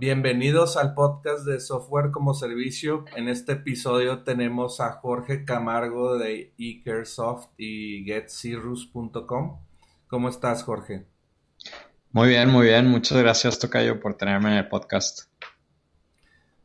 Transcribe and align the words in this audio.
Bienvenidos 0.00 0.78
al 0.78 0.94
podcast 0.94 1.44
de 1.44 1.60
Software 1.60 2.10
como 2.10 2.32
Servicio. 2.32 3.04
En 3.16 3.28
este 3.28 3.52
episodio 3.52 4.22
tenemos 4.22 4.80
a 4.80 4.92
Jorge 4.92 5.44
Camargo 5.44 6.16
de 6.16 6.54
eCaresoft 6.56 7.50
y 7.58 8.02
GetCirrus.com. 8.06 9.58
¿Cómo 10.08 10.30
estás, 10.30 10.62
Jorge? 10.62 11.04
Muy 12.12 12.28
bien, 12.28 12.48
muy 12.48 12.68
bien. 12.68 12.86
Muchas 12.86 13.18
gracias, 13.18 13.58
Tocayo, 13.58 14.00
por 14.00 14.14
tenerme 14.14 14.52
en 14.52 14.56
el 14.56 14.68
podcast. 14.68 15.30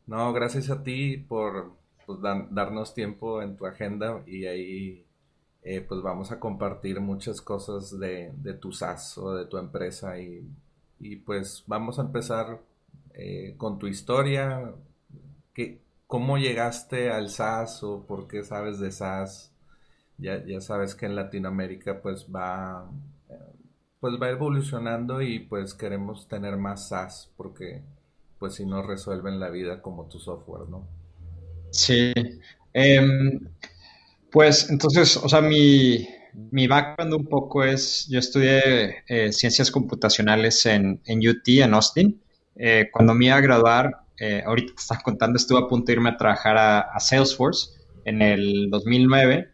No, 0.06 0.32
gracias 0.32 0.70
a 0.70 0.82
ti 0.82 1.18
por 1.18 1.74
pues, 2.06 2.18
darnos 2.22 2.94
tiempo 2.94 3.42
en 3.42 3.58
tu 3.58 3.66
agenda 3.66 4.22
y 4.26 4.46
ahí 4.46 5.04
eh, 5.62 5.82
pues 5.82 6.00
vamos 6.00 6.32
a 6.32 6.40
compartir 6.40 7.00
muchas 7.00 7.42
cosas 7.42 8.00
de, 8.00 8.32
tu 8.62 8.72
SaaS 8.72 9.18
o 9.18 9.34
de 9.34 9.44
tu 9.44 9.58
empresa 9.58 10.18
y, 10.18 10.42
y 11.00 11.16
pues 11.16 11.64
vamos 11.66 11.98
a 11.98 12.02
empezar 12.02 12.60
eh, 13.16 13.54
con 13.56 13.78
tu 13.78 13.86
historia, 13.86 14.74
que, 15.54 15.80
cómo 16.06 16.38
llegaste 16.38 17.10
al 17.10 17.30
SAS 17.30 17.82
o 17.82 18.06
por 18.06 18.28
qué 18.28 18.44
sabes 18.44 18.78
de 18.78 18.92
SAS. 18.92 19.52
Ya, 20.18 20.44
ya 20.46 20.60
sabes 20.60 20.94
que 20.94 21.06
en 21.06 21.16
Latinoamérica 21.16 22.00
pues 22.00 22.26
va, 22.34 22.90
pues 24.00 24.14
va 24.20 24.30
evolucionando 24.30 25.20
y 25.20 25.40
pues 25.40 25.74
queremos 25.74 26.28
tener 26.28 26.56
más 26.56 26.88
SAS 26.88 27.30
porque 27.36 27.82
pues 28.38 28.54
si 28.54 28.66
no 28.66 28.82
resuelven 28.82 29.40
la 29.40 29.50
vida 29.50 29.82
como 29.82 30.08
tu 30.08 30.18
software, 30.18 30.68
¿no? 30.68 30.86
Sí. 31.70 32.12
Em, 32.72 33.40
pues 34.30 34.68
entonces, 34.70 35.16
o 35.16 35.28
sea, 35.28 35.40
mi, 35.40 36.06
mi 36.50 36.66
background 36.66 37.14
un 37.14 37.26
poco 37.26 37.64
es, 37.64 38.06
yo 38.08 38.18
estudié 38.18 39.04
eh, 39.08 39.32
ciencias 39.32 39.70
computacionales 39.70 40.66
en, 40.66 41.00
en 41.06 41.18
UT, 41.26 41.48
en 41.48 41.74
Austin. 41.74 42.20
Eh, 42.58 42.88
cuando 42.92 43.14
me 43.14 43.26
iba 43.26 43.36
a 43.36 43.40
graduar, 43.40 43.92
eh, 44.18 44.42
ahorita 44.44 44.74
te 44.74 44.80
estás 44.80 45.02
contando, 45.02 45.36
estuve 45.36 45.58
a 45.58 45.68
punto 45.68 45.86
de 45.86 45.92
irme 45.94 46.10
a 46.10 46.16
trabajar 46.16 46.56
a, 46.56 47.00
Salesforce 47.00 47.70
en 48.04 48.22
el 48.22 48.70
2009 48.70 49.50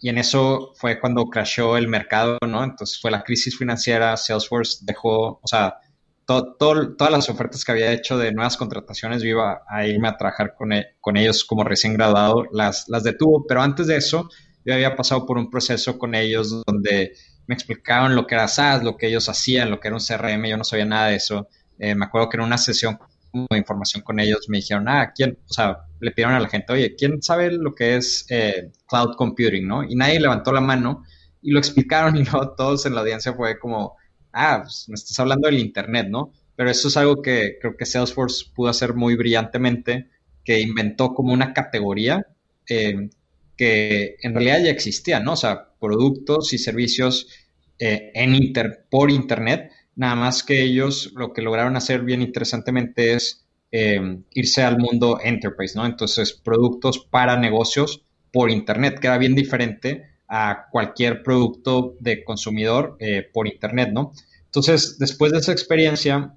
y 0.00 0.08
en 0.10 0.18
eso 0.18 0.72
fue 0.76 1.00
cuando 1.00 1.24
crashó 1.26 1.76
el 1.76 1.88
mercado, 1.88 2.38
¿no? 2.46 2.62
Entonces 2.62 3.00
fue 3.00 3.10
la 3.10 3.22
crisis 3.22 3.56
financiera, 3.56 4.16
Salesforce 4.16 4.78
dejó, 4.82 5.40
o 5.42 5.46
sea, 5.46 5.78
todas 6.26 7.10
las 7.10 7.28
ofertas 7.28 7.64
que 7.64 7.72
había 7.72 7.92
hecho 7.92 8.18
de 8.18 8.32
nuevas 8.32 8.56
contrataciones, 8.56 9.22
yo 9.22 9.28
iba 9.30 9.62
a 9.68 9.86
irme 9.86 10.08
a 10.08 10.16
trabajar 10.16 10.54
con, 10.54 10.72
e, 10.72 10.96
con 11.00 11.16
ellos 11.16 11.44
como 11.44 11.64
recién 11.64 11.94
graduado, 11.94 12.44
las, 12.52 12.88
las 12.88 13.04
detuvo, 13.04 13.46
pero 13.46 13.62
antes 13.62 13.86
de 13.86 13.96
eso 13.96 14.28
yo 14.64 14.74
había 14.74 14.96
pasado 14.96 15.26
por 15.26 15.38
un 15.38 15.50
proceso 15.50 15.98
con 15.98 16.14
ellos 16.14 16.62
donde 16.66 17.12
me 17.46 17.54
explicaban 17.54 18.14
lo 18.16 18.26
que 18.26 18.34
era 18.34 18.48
SaaS, 18.48 18.82
lo 18.82 18.96
que 18.96 19.08
ellos 19.08 19.28
hacían, 19.28 19.70
lo 19.70 19.80
que 19.80 19.88
era 19.88 19.96
un 19.96 20.02
CRM, 20.02 20.46
yo 20.48 20.56
no 20.56 20.64
sabía 20.64 20.86
nada 20.86 21.08
de 21.08 21.16
eso. 21.16 21.48
Eh, 21.78 21.94
me 21.94 22.06
acuerdo 22.06 22.28
que 22.28 22.36
en 22.36 22.42
una 22.44 22.58
sesión 22.58 22.98
de 23.32 23.58
información 23.58 24.02
con 24.02 24.20
ellos 24.20 24.46
me 24.48 24.58
dijeron, 24.58 24.88
ah, 24.88 25.12
¿quién? 25.14 25.38
O 25.48 25.52
sea, 25.52 25.78
le 26.00 26.12
pidieron 26.12 26.34
a 26.34 26.40
la 26.40 26.48
gente, 26.48 26.72
oye, 26.72 26.94
¿quién 26.94 27.20
sabe 27.22 27.50
lo 27.50 27.74
que 27.74 27.96
es 27.96 28.26
eh, 28.30 28.70
cloud 28.86 29.16
computing, 29.16 29.66
no? 29.66 29.82
Y 29.82 29.96
nadie 29.96 30.20
levantó 30.20 30.52
la 30.52 30.60
mano 30.60 31.04
y 31.42 31.50
lo 31.50 31.58
explicaron 31.58 32.16
y 32.16 32.24
luego 32.24 32.54
todos 32.54 32.86
en 32.86 32.94
la 32.94 33.00
audiencia 33.00 33.32
fue 33.34 33.58
como, 33.58 33.96
ah, 34.32 34.60
pues, 34.62 34.88
me 34.88 34.94
estás 34.94 35.18
hablando 35.18 35.48
del 35.48 35.58
Internet, 35.58 36.06
¿no? 36.08 36.32
Pero 36.56 36.70
eso 36.70 36.88
es 36.88 36.96
algo 36.96 37.20
que 37.20 37.58
creo 37.60 37.76
que 37.76 37.86
Salesforce 37.86 38.46
pudo 38.54 38.68
hacer 38.68 38.94
muy 38.94 39.16
brillantemente, 39.16 40.10
que 40.44 40.60
inventó 40.60 41.14
como 41.14 41.32
una 41.32 41.52
categoría 41.52 42.24
eh, 42.68 43.08
que 43.56 44.16
en 44.22 44.34
realidad 44.34 44.60
ya 44.62 44.70
existía, 44.70 45.18
¿no? 45.20 45.32
O 45.32 45.36
sea, 45.36 45.70
productos 45.80 46.52
y 46.52 46.58
servicios 46.58 47.28
en 47.76 48.34
inter 48.34 48.86
por 48.88 49.10
Internet 49.10 49.70
Nada 49.96 50.14
más 50.16 50.42
que 50.42 50.62
ellos 50.62 51.12
lo 51.14 51.32
que 51.32 51.42
lograron 51.42 51.76
hacer 51.76 52.02
bien 52.02 52.22
interesantemente 52.22 53.14
es 53.14 53.44
eh, 53.70 54.18
irse 54.32 54.62
al 54.62 54.78
mundo 54.78 55.18
enterprise, 55.22 55.76
¿no? 55.76 55.86
Entonces, 55.86 56.32
productos 56.32 56.98
para 57.10 57.36
negocios 57.36 58.04
por 58.32 58.50
Internet, 58.50 58.98
que 59.00 59.06
era 59.06 59.18
bien 59.18 59.34
diferente 59.34 60.14
a 60.28 60.66
cualquier 60.70 61.22
producto 61.22 61.96
de 62.00 62.24
consumidor 62.24 62.96
eh, 62.98 63.28
por 63.32 63.46
Internet, 63.46 63.90
¿no? 63.92 64.12
Entonces, 64.46 64.98
después 64.98 65.32
de 65.32 65.38
esa 65.38 65.52
experiencia, 65.52 66.34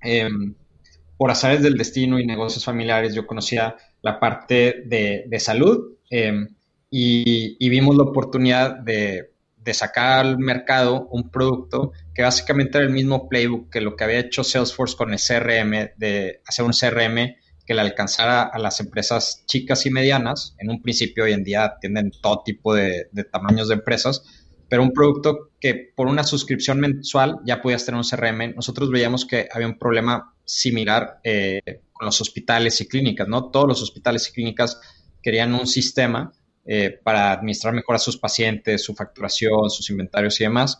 em, 0.00 0.54
por 1.16 1.30
azares 1.30 1.62
del 1.62 1.76
destino 1.76 2.18
y 2.18 2.26
negocios 2.26 2.64
familiares, 2.64 3.14
yo 3.14 3.26
conocía 3.26 3.76
la 4.02 4.18
parte 4.18 4.82
de, 4.86 5.38
salud 5.40 5.96
em, 6.08 6.48
y, 6.90 7.68
vimos 7.68 7.96
la 7.96 8.04
oportunidad 8.04 8.76
de 8.76 9.30
de 9.62 9.74
sacar 9.74 10.20
al 10.20 10.38
mercado 10.38 11.06
un 11.10 11.30
producto 11.30 11.92
que 12.14 12.22
básicamente 12.22 12.78
era 12.78 12.86
el 12.86 12.92
mismo 12.92 13.28
playbook 13.28 13.70
que 13.70 13.80
lo 13.80 13.94
que 13.94 14.04
había 14.04 14.18
hecho 14.18 14.42
Salesforce 14.42 14.96
con 14.96 15.12
el 15.12 15.18
CRM, 15.18 15.90
de 15.96 16.40
hacer 16.46 16.64
un 16.64 16.72
CRM 16.72 17.36
que 17.66 17.74
le 17.74 17.82
alcanzara 17.82 18.42
a 18.42 18.58
las 18.58 18.80
empresas 18.80 19.44
chicas 19.46 19.86
y 19.86 19.90
medianas. 19.90 20.56
En 20.58 20.70
un 20.70 20.82
principio 20.82 21.24
hoy 21.24 21.32
en 21.32 21.44
día 21.44 21.64
atienden 21.64 22.10
todo 22.20 22.42
tipo 22.44 22.74
de, 22.74 23.08
tamaños 23.30 23.68
de 23.68 23.74
empresas, 23.74 24.24
pero 24.68 24.82
un 24.82 24.92
producto 24.92 25.50
que 25.60 25.92
por 25.94 26.08
una 26.08 26.24
suscripción 26.24 26.80
mensual 26.80 27.36
ya 27.44 27.60
podías 27.60 27.84
tener 27.84 28.00
un 28.00 28.04
CRM. 28.04 28.56
Nosotros 28.56 28.90
veíamos 28.90 29.24
que 29.24 29.48
había 29.52 29.68
un 29.68 29.78
problema 29.78 30.34
similar 30.44 31.20
eh, 31.22 31.60
con 31.92 32.06
los 32.06 32.20
hospitales 32.20 32.80
y 32.80 32.88
clínicas, 32.88 33.28
¿no? 33.28 33.50
Todos 33.50 33.68
los 33.68 33.82
hospitales 33.82 34.28
y 34.28 34.32
clínicas 34.32 34.80
querían 35.22 35.54
un 35.54 35.66
sistema 35.66 36.32
eh, 36.72 37.00
para 37.02 37.32
administrar 37.32 37.74
mejor 37.74 37.96
a 37.96 37.98
sus 37.98 38.16
pacientes, 38.16 38.84
su 38.84 38.94
facturación, 38.94 39.68
sus 39.70 39.90
inventarios 39.90 40.40
y 40.40 40.44
demás, 40.44 40.78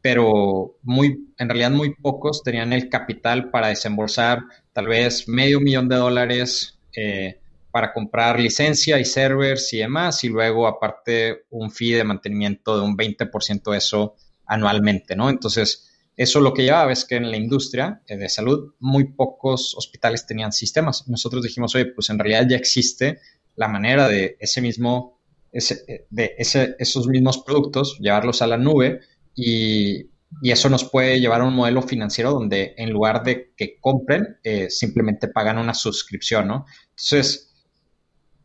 pero 0.00 0.76
muy, 0.84 1.32
en 1.36 1.48
realidad 1.48 1.72
muy 1.72 1.96
pocos 1.96 2.44
tenían 2.44 2.72
el 2.72 2.88
capital 2.88 3.50
para 3.50 3.66
desembolsar 3.66 4.38
tal 4.72 4.86
vez 4.86 5.26
medio 5.26 5.58
millón 5.58 5.88
de 5.88 5.96
dólares 5.96 6.78
eh, 6.96 7.40
para 7.72 7.92
comprar 7.92 8.38
licencia 8.38 9.00
y 9.00 9.04
servers 9.04 9.72
y 9.72 9.78
demás, 9.78 10.22
y 10.22 10.28
luego 10.28 10.68
aparte 10.68 11.42
un 11.50 11.72
fee 11.72 11.94
de 11.94 12.04
mantenimiento 12.04 12.76
de 12.78 12.84
un 12.84 12.96
20% 12.96 13.72
de 13.72 13.78
eso 13.78 14.14
anualmente, 14.46 15.16
¿no? 15.16 15.28
Entonces, 15.28 15.90
eso 16.16 16.38
lo 16.40 16.54
que 16.54 16.62
llevaba 16.62 16.92
es 16.92 17.04
que 17.04 17.16
en 17.16 17.28
la 17.28 17.36
industria 17.36 18.00
eh, 18.06 18.16
de 18.16 18.28
salud 18.28 18.74
muy 18.78 19.12
pocos 19.12 19.74
hospitales 19.76 20.24
tenían 20.24 20.52
sistemas. 20.52 21.08
Nosotros 21.08 21.42
dijimos, 21.42 21.74
oye, 21.74 21.86
pues 21.86 22.10
en 22.10 22.20
realidad 22.20 22.46
ya 22.48 22.56
existe 22.56 23.18
la 23.56 23.66
manera 23.66 24.06
de 24.06 24.36
ese 24.38 24.60
mismo 24.60 25.11
ese, 25.52 26.06
de 26.10 26.34
ese, 26.38 26.74
esos 26.78 27.06
mismos 27.06 27.38
productos, 27.44 27.98
llevarlos 28.00 28.42
a 28.42 28.46
la 28.46 28.56
nube 28.56 29.00
y, 29.34 30.06
y, 30.40 30.50
eso 30.50 30.68
nos 30.68 30.84
puede 30.84 31.20
llevar 31.20 31.42
a 31.42 31.44
un 31.44 31.54
modelo 31.54 31.82
financiero 31.82 32.32
donde 32.32 32.74
en 32.76 32.90
lugar 32.90 33.22
de 33.22 33.52
que 33.56 33.78
compren, 33.80 34.38
eh, 34.42 34.70
simplemente 34.70 35.28
pagan 35.28 35.58
una 35.58 35.74
suscripción, 35.74 36.48
¿no? 36.48 36.66
Entonces, 36.90 37.52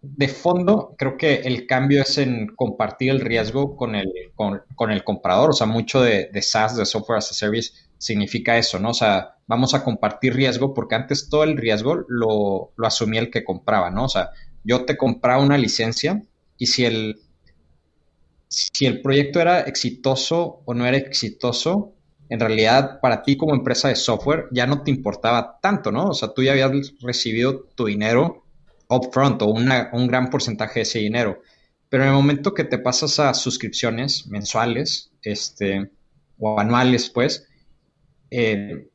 de 0.01 0.27
fondo, 0.27 0.95
creo 0.98 1.18
que 1.18 1.36
el 1.36 1.65
cambio 1.65 2.01
es 2.01 2.18
en 2.18 2.48
compartir 2.56 3.09
el 3.09 3.21
riesgo 3.21 3.75
con 3.75 3.95
el, 3.95 4.12
con, 4.36 4.92
el 4.92 5.04
comprador. 5.04 5.50
O 5.50 5.54
sea, 5.54 5.68
mucho 5.68 6.01
de, 6.01 6.30
de, 6.31 6.42
SaaS, 6.42 6.77
de 6.77 6.86
Software 6.86 7.18
as 7.18 7.31
a 7.31 7.33
Service, 7.33 7.71
significa 7.98 8.57
eso, 8.57 8.80
¿no? 8.80 8.92
O 8.92 8.94
sea, 8.94 9.36
vamos 9.48 9.74
a 9.74 9.83
compartir 9.83 10.36
riesgo 10.36 10.74
porque 10.74 10.95
antes 10.95 11.30
todo 11.30 11.44
el 11.44 11.57
riesgo 11.57 12.06
lo, 12.07 12.71
lo 12.75 12.88
asumía 12.88 13.21
el 13.21 13.31
que 13.31 13.44
compraba, 13.44 13.89
¿no? 13.89 14.06
O 14.06 14.09
sea, 14.09 14.30
yo 14.63 14.86
te 14.86 14.98
compraba 14.98 15.42
una 15.42 15.57
licencia 15.57 16.21
y 16.57 16.68
si 16.68 16.86
el, 16.86 17.19
si 18.48 18.86
el 18.86 19.01
proyecto 19.01 19.39
era 19.39 19.62
exitoso 19.62 20.62
o 20.65 20.74
no 20.74 20.86
era 20.86 20.98
exitoso, 20.98 21.94
en 22.30 22.39
realidad 22.39 23.00
para 23.01 23.24
ti 23.24 23.38
como 23.38 23.54
empresa 23.54 23.88
de 23.88 23.95
software 23.95 24.48
ya 24.51 24.68
no 24.68 24.83
te 24.83 24.92
importaba 24.92 25.59
tanto, 25.62 25.92
¿no? 25.92 26.09
O 26.09 26.13
sea, 26.13 26.33
tú 26.33 26.44
ya 26.44 26.51
habías 26.51 26.94
recibido 27.00 27.68
tu 27.75 27.86
dinero 27.86 28.44
upfront 28.89 29.42
o 29.42 29.48
un 29.48 30.07
gran 30.07 30.30
porcentaje 30.30 30.75
de 30.75 30.83
ese 30.83 31.00
dinero. 31.00 31.42
Pero 31.89 32.04
en 32.04 32.09
el 32.09 32.15
momento 32.15 32.54
que 32.54 32.63
te 32.65 32.80
pasas 32.80 33.19
a 33.19 33.33
suscripciones 33.33 34.27
mensuales 34.27 35.12
este, 35.21 35.89
o 36.38 36.59
anuales, 36.59 37.09
pues, 37.09 37.48
eh, 38.30 38.89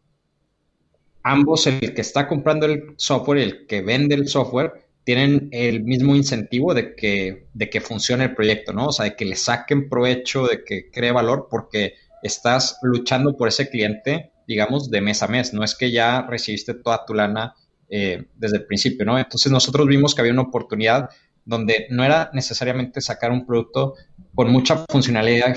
ambos, 1.23 1.67
el 1.67 1.95
que 1.95 2.01
está 2.01 2.29
comprando 2.29 2.67
el 2.67 2.95
software 2.97 3.39
y 3.39 3.43
el 3.43 3.67
que 3.67 3.81
vende 3.81 4.15
el 4.15 4.29
software, 4.29 4.82
tienen 5.05 5.49
el 5.53 5.83
mismo 5.83 6.15
incentivo 6.15 6.75
de 6.75 6.95
que, 6.95 7.49
de 7.53 7.71
que 7.71 7.81
funcione 7.81 8.25
el 8.25 8.35
proyecto, 8.35 8.73
¿no? 8.73 8.87
O 8.87 8.93
sea, 8.93 9.05
de 9.05 9.17
que 9.17 9.25
le 9.25 9.37
saquen 9.37 9.89
provecho, 9.89 10.47
de 10.47 10.65
que 10.65 10.91
cree 10.91 11.13
valor, 11.13 11.49
porque 11.51 11.95
estás 12.23 12.79
luchando 12.83 13.37
por 13.37 13.49
ese 13.49 13.69
cliente, 13.69 14.33
digamos, 14.47 14.91
de 14.91 15.01
mes 15.01 15.23
a 15.23 15.29
mes. 15.29 15.53
No 15.53 15.65
es 15.65 15.75
que 15.75 15.91
ya 15.91 16.23
recibiste 16.23 16.75
toda 16.75 17.05
tu 17.05 17.15
lana 17.15 17.55
eh, 17.89 18.25
desde 18.37 18.59
el 18.59 18.67
principio, 18.67 19.05
¿no? 19.05 19.19
Entonces 19.19 19.51
nosotros 19.51 19.87
vimos 19.89 20.15
que 20.15 20.21
había 20.21 20.33
una 20.33 20.43
oportunidad 20.43 21.11
donde 21.45 21.87
no 21.91 22.05
era 22.05 22.31
necesariamente 22.33 23.01
sacar 23.01 23.33
un 23.33 23.45
producto 23.45 23.95
con 24.35 24.51
mucha 24.51 24.85
funcionalidad 24.89 25.55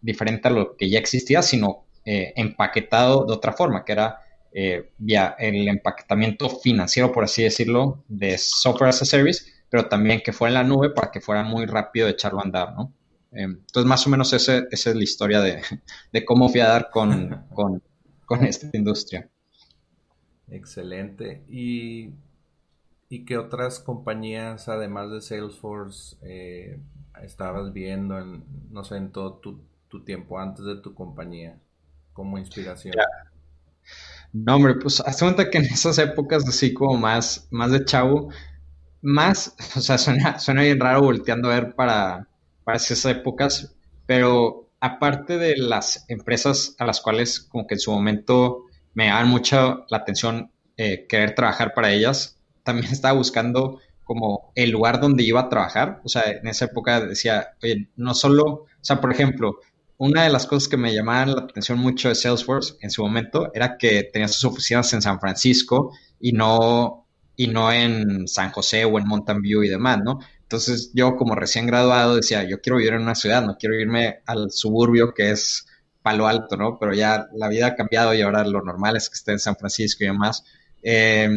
diferente 0.00 0.48
a 0.48 0.50
lo 0.50 0.76
que 0.76 0.88
ya 0.88 0.98
existía, 0.98 1.42
sino 1.42 1.86
eh, 2.04 2.32
empaquetado 2.36 3.26
de 3.26 3.32
otra 3.32 3.52
forma, 3.52 3.84
que 3.84 3.92
era 3.92 4.18
eh, 4.56 4.92
vía 4.98 5.34
el 5.36 5.66
empaquetamiento 5.66 6.48
financiero, 6.48 7.10
por 7.10 7.24
así 7.24 7.42
decirlo, 7.42 8.04
de 8.06 8.38
software 8.38 8.90
as 8.90 9.02
a 9.02 9.04
service, 9.04 9.44
pero 9.68 9.88
también 9.88 10.20
que 10.24 10.32
fuera 10.32 10.50
en 10.50 10.54
la 10.54 10.62
nube 10.62 10.90
para 10.90 11.10
que 11.10 11.20
fuera 11.20 11.42
muy 11.42 11.66
rápido 11.66 12.06
de 12.06 12.12
echarlo 12.12 12.38
a 12.38 12.44
andar, 12.44 12.72
¿no? 12.72 12.92
Eh, 13.32 13.42
entonces, 13.42 13.84
más 13.84 14.06
o 14.06 14.10
menos 14.10 14.32
esa 14.32 14.58
es 14.70 14.86
la 14.86 15.02
historia 15.02 15.40
de, 15.40 15.60
cómo 16.24 16.48
fui 16.48 16.60
a 16.60 16.68
dar 16.68 16.88
con, 16.92 17.42
con, 17.50 18.44
esta 18.44 18.68
industria. 18.74 19.28
Excelente. 20.48 21.42
¿Y, 21.48 22.10
¿Y 23.08 23.24
qué 23.24 23.36
otras 23.36 23.80
compañías, 23.80 24.68
además 24.68 25.10
de 25.10 25.20
Salesforce, 25.20 26.16
estabas 27.24 27.72
viendo, 27.72 28.20
en, 28.20 28.44
no 28.70 28.84
sé, 28.84 28.98
en 28.98 29.10
todo 29.10 29.34
tu, 29.38 29.60
tiempo 30.04 30.40
antes 30.40 30.64
de 30.64 30.76
tu 30.76 30.94
compañía 30.94 31.58
como 32.12 32.38
inspiración? 32.38 32.94
No, 34.34 34.56
hombre, 34.56 34.74
pues 34.74 35.00
hace 35.00 35.24
cuenta 35.24 35.48
que 35.48 35.58
en 35.58 35.64
esas 35.64 35.96
épocas 35.98 36.46
así 36.48 36.74
como 36.74 36.96
más, 36.98 37.46
más 37.50 37.70
de 37.70 37.84
chavo, 37.84 38.30
más, 39.02 39.54
o 39.76 39.80
sea, 39.80 39.98
suena, 39.98 40.38
suena 40.40 40.62
bien 40.62 40.80
raro 40.80 41.02
volteando 41.02 41.50
a 41.50 41.54
ver 41.54 41.74
para, 41.76 42.28
para 42.64 42.76
esas 42.78 43.04
épocas, 43.06 43.76
pero 44.06 44.70
aparte 44.80 45.38
de 45.38 45.56
las 45.58 46.06
empresas 46.08 46.76
a 46.78 46.86
las 46.86 47.00
cuales 47.00 47.40
como 47.40 47.66
que 47.66 47.74
en 47.74 47.80
su 47.80 47.92
momento 47.92 48.64
me 48.94 49.08
daban 49.08 49.28
mucha 49.28 49.78
la 49.90 49.98
atención 49.98 50.50
eh, 50.76 51.06
querer 51.08 51.34
trabajar 51.34 51.74
para 51.74 51.92
ellas, 51.92 52.38
también 52.64 52.92
estaba 52.92 53.18
buscando 53.18 53.80
como 54.04 54.52
el 54.56 54.70
lugar 54.70 55.00
donde 55.00 55.24
iba 55.24 55.40
a 55.42 55.48
trabajar. 55.50 56.00
O 56.04 56.08
sea, 56.08 56.24
en 56.24 56.46
esa 56.48 56.66
época 56.66 57.00
decía, 57.00 57.56
oye, 57.62 57.88
no 57.96 58.14
solo, 58.14 58.44
o 58.46 58.68
sea, 58.82 59.00
por 59.00 59.12
ejemplo, 59.12 59.56
una 60.04 60.24
de 60.24 60.28
las 60.28 60.46
cosas 60.46 60.68
que 60.68 60.76
me 60.76 60.92
llamaban 60.92 61.34
la 61.34 61.40
atención 61.40 61.78
mucho 61.78 62.10
de 62.10 62.14
Salesforce 62.14 62.74
en 62.82 62.90
su 62.90 63.02
momento 63.02 63.50
era 63.54 63.78
que 63.78 64.02
tenía 64.12 64.28
sus 64.28 64.44
oficinas 64.44 64.92
en 64.92 65.00
San 65.00 65.18
Francisco 65.18 65.92
y 66.20 66.32
no, 66.32 67.06
y 67.36 67.46
no 67.46 67.72
en 67.72 68.28
San 68.28 68.50
José 68.50 68.84
o 68.84 68.98
en 68.98 69.06
Mountain 69.06 69.40
View 69.40 69.62
y 69.62 69.70
demás, 69.70 70.00
¿no? 70.04 70.18
Entonces 70.42 70.90
yo 70.92 71.16
como 71.16 71.34
recién 71.34 71.66
graduado 71.66 72.16
decía, 72.16 72.44
yo 72.44 72.60
quiero 72.60 72.76
vivir 72.76 72.92
en 72.92 73.00
una 73.00 73.14
ciudad, 73.14 73.42
no 73.46 73.56
quiero 73.56 73.80
irme 73.80 74.20
al 74.26 74.50
suburbio 74.50 75.14
que 75.14 75.30
es 75.30 75.66
Palo 76.02 76.26
Alto, 76.26 76.58
¿no? 76.58 76.78
Pero 76.78 76.92
ya 76.92 77.26
la 77.34 77.48
vida 77.48 77.68
ha 77.68 77.74
cambiado 77.74 78.12
y 78.12 78.20
ahora 78.20 78.44
lo 78.44 78.60
normal 78.60 78.96
es 78.96 79.08
que 79.08 79.14
esté 79.14 79.32
en 79.32 79.38
San 79.38 79.56
Francisco 79.56 80.04
y 80.04 80.08
demás. 80.08 80.44
Eh, 80.82 81.30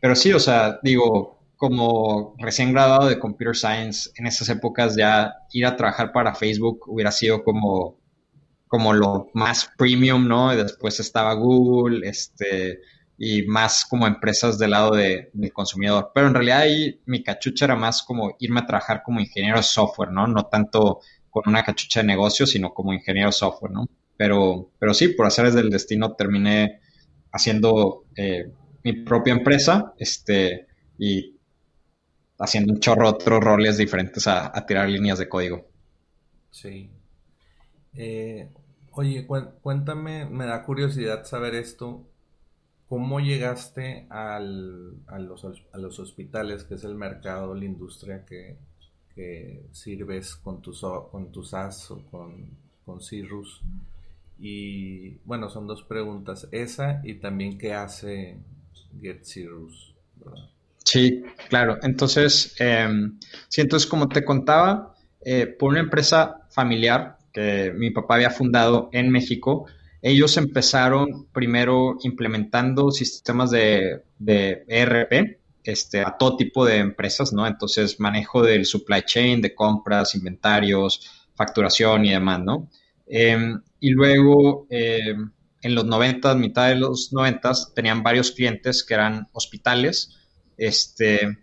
pero 0.00 0.16
sí, 0.16 0.32
o 0.32 0.40
sea, 0.40 0.80
digo, 0.82 1.38
como 1.56 2.34
recién 2.38 2.72
graduado 2.72 3.06
de 3.06 3.20
Computer 3.20 3.54
Science, 3.54 4.10
en 4.16 4.26
esas 4.26 4.48
épocas 4.48 4.96
ya 4.96 5.32
ir 5.52 5.64
a 5.64 5.76
trabajar 5.76 6.10
para 6.10 6.34
Facebook 6.34 6.80
hubiera 6.88 7.12
sido 7.12 7.44
como, 7.44 7.99
como 8.70 8.92
lo 8.92 9.30
más 9.34 9.68
premium, 9.76 10.28
¿no? 10.28 10.54
Y 10.54 10.56
después 10.56 11.00
estaba 11.00 11.34
Google, 11.34 12.08
este, 12.08 12.78
y 13.18 13.42
más 13.42 13.84
como 13.84 14.06
empresas 14.06 14.58
del 14.60 14.70
lado 14.70 14.94
de, 14.94 15.28
del 15.32 15.52
consumidor. 15.52 16.12
Pero 16.14 16.28
en 16.28 16.34
realidad 16.34 16.60
ahí 16.60 17.00
mi 17.04 17.24
cachucha 17.24 17.64
era 17.64 17.74
más 17.74 18.04
como 18.04 18.36
irme 18.38 18.60
a 18.60 18.66
trabajar 18.66 19.02
como 19.02 19.18
ingeniero 19.18 19.56
de 19.56 19.64
software, 19.64 20.12
¿no? 20.12 20.28
No 20.28 20.46
tanto 20.46 21.00
con 21.30 21.42
una 21.46 21.64
cachucha 21.64 22.00
de 22.00 22.06
negocio, 22.06 22.46
sino 22.46 22.72
como 22.72 22.92
ingeniero 22.92 23.30
de 23.30 23.32
software, 23.32 23.72
¿no? 23.72 23.88
Pero, 24.16 24.70
pero 24.78 24.94
sí, 24.94 25.08
por 25.08 25.26
hacer 25.26 25.50
del 25.50 25.68
destino 25.68 26.14
terminé 26.14 26.80
haciendo 27.32 28.04
eh, 28.14 28.52
mi 28.84 28.92
propia 29.02 29.32
empresa, 29.32 29.94
este, 29.98 30.68
y 30.96 31.40
haciendo 32.38 32.72
un 32.72 32.78
chorro 32.78 33.08
otros 33.08 33.42
roles 33.42 33.78
diferentes 33.78 34.28
a, 34.28 34.52
tirar 34.64 34.88
líneas 34.88 35.18
de 35.18 35.28
código. 35.28 35.68
Sí. 36.52 36.88
Eh, 37.94 38.48
oye, 38.92 39.26
cuéntame, 39.26 40.26
me 40.26 40.46
da 40.46 40.64
curiosidad 40.64 41.24
saber 41.24 41.54
esto. 41.54 42.06
¿Cómo 42.88 43.20
llegaste 43.20 44.06
a, 44.10 44.40
los, 44.40 45.98
hospitales, 45.98 46.64
que 46.64 46.74
es 46.74 46.84
el 46.84 46.96
mercado, 46.96 47.54
la 47.54 47.64
industria 47.64 48.24
que, 48.24 48.58
sirves 49.72 50.34
con 50.36 50.62
tus, 50.62 50.80
con 51.10 51.30
tus 51.30 51.50
SaaS 51.50 51.90
o 51.90 52.04
con, 52.10 52.50
con 52.84 53.00
Cirrus? 53.00 53.62
Y 54.38 55.16
bueno, 55.24 55.50
son 55.50 55.66
dos 55.66 55.82
preguntas. 55.82 56.48
Esa 56.50 57.00
y 57.04 57.14
también 57.14 57.58
qué 57.58 57.74
hace 57.74 58.38
Get 59.00 59.24
Cirrus. 59.24 59.94
Sí, 60.84 61.22
claro. 61.48 61.78
Entonces, 61.82 62.56
eh, 62.58 62.88
sí, 63.48 63.60
entonces 63.60 63.88
como 63.88 64.08
te 64.08 64.24
contaba, 64.24 64.96
eh, 65.20 65.46
por 65.46 65.70
una 65.70 65.80
empresa 65.80 66.46
familiar 66.50 67.18
que 67.32 67.72
mi 67.74 67.90
papá 67.90 68.14
había 68.16 68.30
fundado 68.30 68.88
en 68.92 69.10
México, 69.10 69.66
ellos 70.02 70.36
empezaron 70.36 71.26
primero 71.32 71.98
implementando 72.02 72.90
sistemas 72.90 73.50
de, 73.50 74.02
de 74.18 74.64
ERP 74.66 75.40
este, 75.64 76.00
a 76.00 76.16
todo 76.16 76.36
tipo 76.36 76.64
de 76.64 76.78
empresas, 76.78 77.32
¿no? 77.32 77.46
Entonces, 77.46 78.00
manejo 78.00 78.42
del 78.42 78.64
supply 78.64 79.02
chain, 79.02 79.42
de 79.42 79.54
compras, 79.54 80.14
inventarios, 80.14 81.26
facturación 81.34 82.04
y 82.06 82.10
demás, 82.10 82.40
¿no? 82.40 82.68
Em, 83.06 83.60
y 83.78 83.90
luego, 83.90 84.66
em, 84.70 85.30
en 85.62 85.74
los 85.74 85.84
90, 85.84 86.34
mitad 86.34 86.68
de 86.68 86.76
los 86.76 87.12
90, 87.12 87.52
tenían 87.74 88.02
varios 88.02 88.30
clientes 88.32 88.82
que 88.84 88.94
eran 88.94 89.28
hospitales, 89.32 90.16
este, 90.56 91.38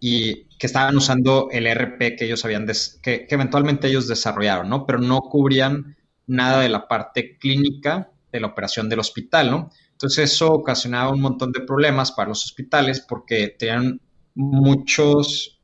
y 0.00 0.44
que 0.58 0.66
estaban 0.66 0.96
usando 0.96 1.48
el 1.50 1.66
RP 1.66 2.16
que 2.16 2.24
ellos 2.26 2.44
habían, 2.44 2.66
que, 3.02 3.26
eventualmente 3.30 3.88
ellos 3.88 4.08
desarrollaron, 4.08 4.68
¿no? 4.68 4.86
Pero 4.86 4.98
no 4.98 5.20
cubrían 5.20 5.96
nada 6.26 6.60
de 6.60 6.68
la 6.68 6.88
parte 6.88 7.38
clínica 7.38 8.10
de 8.32 8.40
la 8.40 8.48
operación 8.48 8.88
del 8.88 9.00
hospital, 9.00 9.50
¿no? 9.50 9.70
Entonces 9.92 10.32
eso 10.32 10.52
ocasionaba 10.52 11.10
un 11.10 11.20
montón 11.20 11.52
de 11.52 11.60
problemas 11.60 12.12
para 12.12 12.28
los 12.28 12.44
hospitales 12.44 13.00
porque 13.00 13.54
tenían 13.58 14.00
muchos, 14.34 15.60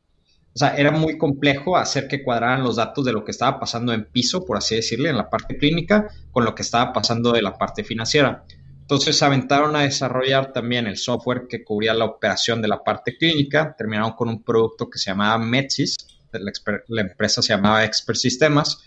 o 0.55 0.59
sea, 0.59 0.77
era 0.77 0.91
muy 0.91 1.19
complejo 1.19 1.77
hacer 1.77 2.09
que 2.09 2.23
cuadraran 2.23 2.65
los 2.65 2.77
datos 2.77 3.05
de 3.05 3.13
lo 3.13 3.25
que 3.25 3.33
estaba 3.33 3.61
pasando 3.61 3.93
en 3.93 4.07
piso, 4.07 4.45
por 4.47 4.57
así 4.57 4.75
decirle, 4.75 5.11
en 5.11 5.19
la 5.19 5.29
parte 5.29 5.59
clínica, 5.59 6.09
con 6.31 6.45
lo 6.45 6.55
que 6.55 6.63
estaba 6.63 6.93
pasando 6.93 7.33
de 7.33 7.43
la 7.43 7.59
parte 7.59 7.85
financiera. 7.85 8.45
Entonces 8.83 9.17
se 9.17 9.25
aventaron 9.25 9.75
a 9.75 9.83
desarrollar 9.83 10.53
también 10.53 10.87
el 10.87 10.97
software 10.97 11.47
que 11.49 11.65
cubría 11.65 11.95
la 11.95 12.05
operación 12.05 12.61
de 12.61 12.69
la 12.69 12.83
parte 12.83 13.17
clínica. 13.17 13.75
Terminaron 13.79 14.13
con 14.13 14.29
un 14.29 14.43
producto 14.43 14.91
que 14.91 14.99
se 14.99 15.11
llamaba 15.11 15.39
Medsys, 15.39 15.97
la, 16.33 17.01
empresa 17.01 17.43
se 17.43 17.55
llamaba 17.55 17.85
Expert 17.85 18.19
Sistemas 18.19 18.83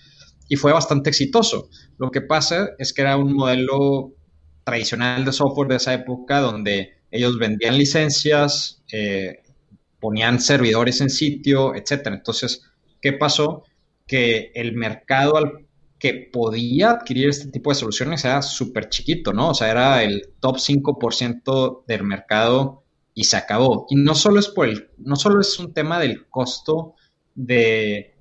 y 0.48 0.56
fue 0.56 0.74
bastante 0.74 1.10
exitoso. 1.10 1.70
Lo 1.98 2.12
que 2.12 2.22
pasa 2.22 2.70
es 2.78 2.94
que 2.94 3.02
era 3.02 3.18
un 3.18 3.34
modelo 3.34 4.14
tradicional 4.64 5.26
de 5.26 5.32
software 5.32 5.70
de 5.70 5.76
esa 5.78 5.94
época 5.94 6.40
donde 6.40 6.94
ellos 7.12 7.38
vendían 7.38 7.78
licencias, 7.78 8.84
eh, 8.92 9.44
ponían 10.00 10.40
servidores 10.40 11.02
en 11.02 11.10
sitio, 11.10 11.74
etc. 11.76 12.08
Entonces, 12.08 12.64
¿qué 13.02 13.14
pasó? 13.14 13.64
Que 14.06 14.52
el 14.56 14.74
mercado 14.74 15.38
al 15.38 15.65
que 16.06 16.30
podía 16.32 16.92
adquirir 16.92 17.30
este 17.30 17.50
tipo 17.50 17.72
de 17.72 17.76
soluciones 17.76 18.24
era 18.26 18.44
súper 18.44 18.90
chiquito, 18.90 19.34
¿no? 19.34 19.50
O 19.50 19.54
sea, 19.56 19.72
era 19.72 20.04
el 20.04 20.34
top 20.40 20.58
5% 20.58 21.84
del 21.88 22.04
mercado 22.04 22.84
y 23.16 23.24
se 23.24 23.38
acabó. 23.38 23.88
Y 23.90 23.96
no 23.96 24.14
solo 24.14 24.40
es 24.40 24.48
por 24.48 24.70
el, 24.70 24.92
no 25.00 25.16
solo 25.16 25.42
es 25.42 25.58
un 25.58 25.74
tema 25.74 26.00
del 26.00 26.28
costo 26.28 26.94
de, 27.34 28.14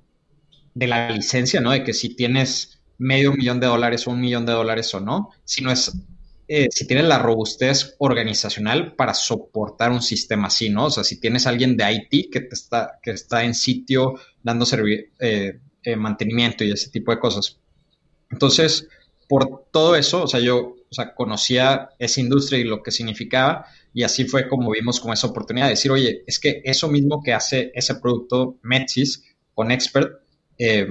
de 0.73 0.87
la 0.87 1.11
licencia, 1.11 1.61
¿no? 1.61 1.73
De 1.73 1.83
que 1.83 1.93
si 1.93 2.15
tienes 2.15 2.81
medio 2.97 3.33
millón 3.33 3.59
de 3.59 3.67
dólares 3.67 4.07
o 4.07 4.11
un 4.11 4.21
millón 4.21 4.47
de 4.47 4.53
dólares 4.53 4.91
o 4.95 4.99
no, 4.99 5.29
sino 5.43 5.71
es 5.71 5.91
eh, 6.47 6.69
si 6.71 6.87
tienes 6.87 7.05
la 7.05 7.19
robustez 7.19 7.95
organizacional 7.99 8.95
para 8.95 9.13
soportar 9.13 9.91
un 9.91 10.01
sistema 10.01 10.47
así, 10.47 10.71
¿no? 10.71 10.85
O 10.85 10.89
sea, 10.89 11.03
si 11.03 11.19
tienes 11.19 11.45
alguien 11.45 11.77
de 11.77 12.07
IT 12.09 12.31
que, 12.31 12.41
te 12.41 12.55
está, 12.55 12.97
que 13.03 13.11
está 13.11 13.43
en 13.43 13.53
sitio 13.53 14.15
dando 14.41 14.65
eh, 15.19 15.59
eh, 15.83 15.95
mantenimiento 15.95 16.63
y 16.63 16.71
ese 16.71 16.89
tipo 16.89 17.11
de 17.11 17.19
cosas. 17.19 17.59
Entonces, 18.35 18.89
por 19.29 19.63
todo 19.71 19.95
eso, 19.95 20.23
o 20.23 20.27
sea, 20.27 20.41
yo 20.41 20.75
o 20.89 20.93
sea, 20.93 21.15
conocía 21.15 21.89
esa 21.99 22.19
industria 22.19 22.59
y 22.59 22.65
lo 22.65 22.83
que 22.83 22.91
significaba, 22.91 23.65
y 23.93 24.03
así 24.03 24.25
fue 24.25 24.49
como 24.49 24.71
vimos 24.71 24.99
con 24.99 25.13
esa 25.13 25.27
oportunidad 25.27 25.67
de 25.67 25.71
decir, 25.71 25.89
oye, 25.89 26.23
es 26.27 26.37
que 26.37 26.61
eso 26.65 26.89
mismo 26.89 27.23
que 27.23 27.33
hace 27.33 27.71
ese 27.73 27.95
producto 27.95 28.57
Metis 28.61 29.23
con 29.53 29.71
Expert, 29.71 30.19
eh, 30.57 30.87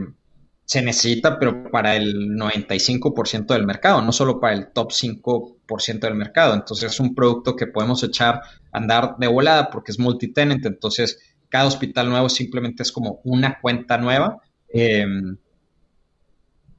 se 0.65 0.81
necesita, 0.81 1.39
pero 1.39 1.71
para 1.71 1.97
el 1.97 2.31
95% 2.31 3.53
del 3.53 3.67
mercado, 3.67 4.01
no 4.01 4.13
solo 4.13 4.41
para 4.41 4.55
el 4.55 4.73
top 4.73 4.91
5% 4.91 6.01
del 6.01 6.15
mercado. 6.15 6.55
Entonces 6.55 6.93
es 6.93 6.99
un 7.01 7.15
producto 7.15 7.55
que 7.55 7.67
podemos 7.67 8.03
echar 8.03 8.37
a 8.37 8.79
andar 8.79 9.17
de 9.19 9.27
volada 9.27 9.69
porque 9.69 9.93
es 9.93 9.99
multitenant. 9.99 10.65
Entonces 10.65 11.19
cada 11.51 11.67
hospital 11.67 12.09
nuevo 12.09 12.31
simplemente 12.31 12.83
es 12.83 12.91
como 12.91 13.21
una 13.25 13.61
cuenta 13.61 13.99
nueva 13.99 14.41
em, 14.71 15.37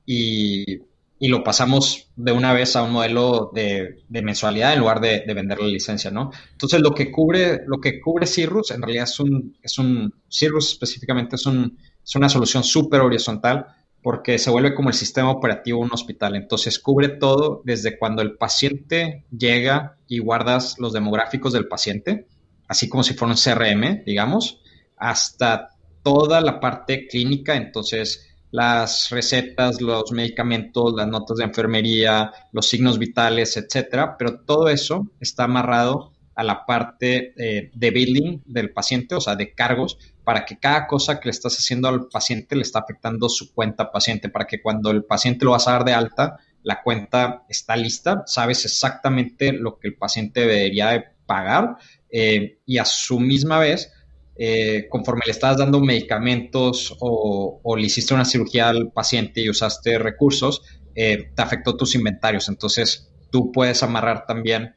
y, 0.06 0.80
lo 1.20 1.44
pasamos 1.44 2.12
de 2.16 2.32
una 2.32 2.54
vez 2.54 2.76
a 2.76 2.84
un 2.84 2.92
modelo 2.92 3.50
de, 3.54 4.04
mensualidad 4.10 4.74
en 4.74 4.80
lugar 4.80 5.02
de, 5.02 5.24
vender 5.34 5.60
la 5.60 5.68
licencia, 5.68 6.12
¿no? 6.12 6.32
Entonces 6.52 6.82
lo 6.82 6.94
que 6.94 7.12
cubre, 7.12 7.62
lo 7.66 7.80
que 7.80 8.00
cubre 8.00 8.28
Cirrus 8.28 8.72
en 8.72 8.82
realidad 8.82 9.06
es 9.06 9.20
un, 9.20 9.58
es 9.64 9.80
un 9.80 10.14
Cirrus 10.30 10.74
específicamente 10.74 11.36
es 11.36 11.46
un 11.48 11.78
es 12.06 12.16
una 12.16 12.30
solución 12.30 12.64
súper 12.64 13.02
horizontal 13.02 13.66
porque 14.04 14.38
se 14.38 14.52
vuelve 14.52 14.76
como 14.76 14.90
el 14.90 14.96
sistema 14.96 15.32
operativo 15.32 15.80
de 15.80 15.86
un 15.86 15.94
hospital. 15.94 16.36
Entonces 16.36 16.78
cubre 16.78 17.10
todo 17.10 17.64
desde 17.66 17.98
cuando 17.98 18.22
el 18.22 18.38
paciente 18.38 19.26
llega 19.36 19.98
y 20.08 20.20
guardas 20.20 20.76
los 20.78 20.94
demográficos 20.94 21.54
del 21.54 21.68
paciente, 21.68 22.28
así 22.68 22.88
como 22.88 23.02
si 23.02 23.16
fuera 23.16 23.34
un 23.34 23.40
CRM, 23.40 24.04
digamos, 24.06 24.62
hasta 24.96 25.70
toda 26.04 26.40
la 26.42 26.60
parte 26.60 27.08
clínica. 27.08 27.56
Entonces 27.56 28.35
las 28.52 29.10
recetas, 29.10 29.82
los 29.82 30.12
medicamentos, 30.12 30.94
las 30.96 31.08
notas 31.08 31.38
de 31.38 31.44
enfermería, 31.44 32.32
los 32.52 32.68
signos 32.68 32.98
vitales, 33.00 33.58
etcétera. 33.58 34.16
Pero 34.18 34.40
todo 34.42 34.70
eso 34.70 35.08
está 35.20 35.46
amarrado 35.46 36.12
a 36.36 36.44
la 36.44 36.66
parte 36.66 37.34
eh, 37.38 37.72
de 37.74 37.92
billing 37.92 38.44
del 38.46 38.72
paciente, 38.72 39.16
o 39.16 39.22
sea, 39.22 39.36
de 39.36 39.54
cargos, 39.54 39.98
para 40.24 40.46
que 40.46 40.58
cada 40.58 40.86
cosa 40.86 41.20
que 41.20 41.30
le 41.30 41.32
estás 41.32 41.58
haciendo 41.58 41.88
al 41.88 42.08
paciente 42.08 42.56
le 42.56 42.64
está 42.64 42.80
afectando 42.80 43.30
su 43.30 43.54
cuenta 43.54 43.92
paciente, 43.92 44.30
para 44.30 44.46
que 44.46 44.62
cuando 44.62 44.92
el 44.92 45.06
paciente 45.06 45.46
lo 45.46 45.52
vas 45.52 45.68
a 45.68 45.72
dar 45.72 45.86
de 45.86 45.94
alta, 45.94 46.38
la 46.64 46.82
cuenta 46.82 47.44
está 47.48 47.76
lista, 47.76 48.24
sabes 48.26 48.66
exactamente 48.66 49.54
lo 49.54 49.78
que 49.78 49.88
el 49.88 49.96
paciente 49.96 50.42
debería 50.42 50.90
de 50.90 51.06
pagar 51.26 51.78
eh, 52.10 52.60
y 52.66 52.80
a 52.80 52.86
su 52.86 53.20
misma 53.20 53.60
vez, 53.60 53.92
eh, 54.38 54.88
conforme 54.90 55.24
le 55.26 55.32
estás 55.32 55.58
dando 55.58 55.80
medicamentos 55.80 56.96
o, 57.00 57.76
le 57.78 57.86
hiciste 57.86 58.14
una 58.14 58.26
cirugía 58.26 58.70
al 58.70 58.92
paciente 58.92 59.42
y 59.42 59.50
usaste 59.50 59.98
recursos, 59.98 60.62
te 60.94 61.28
afectó 61.38 61.76
tus 61.76 61.94
inventarios. 61.96 62.48
Entonces, 62.48 63.12
tú 63.30 63.52
puedes 63.52 63.84
amarrar 63.84 64.26
también 64.26 64.76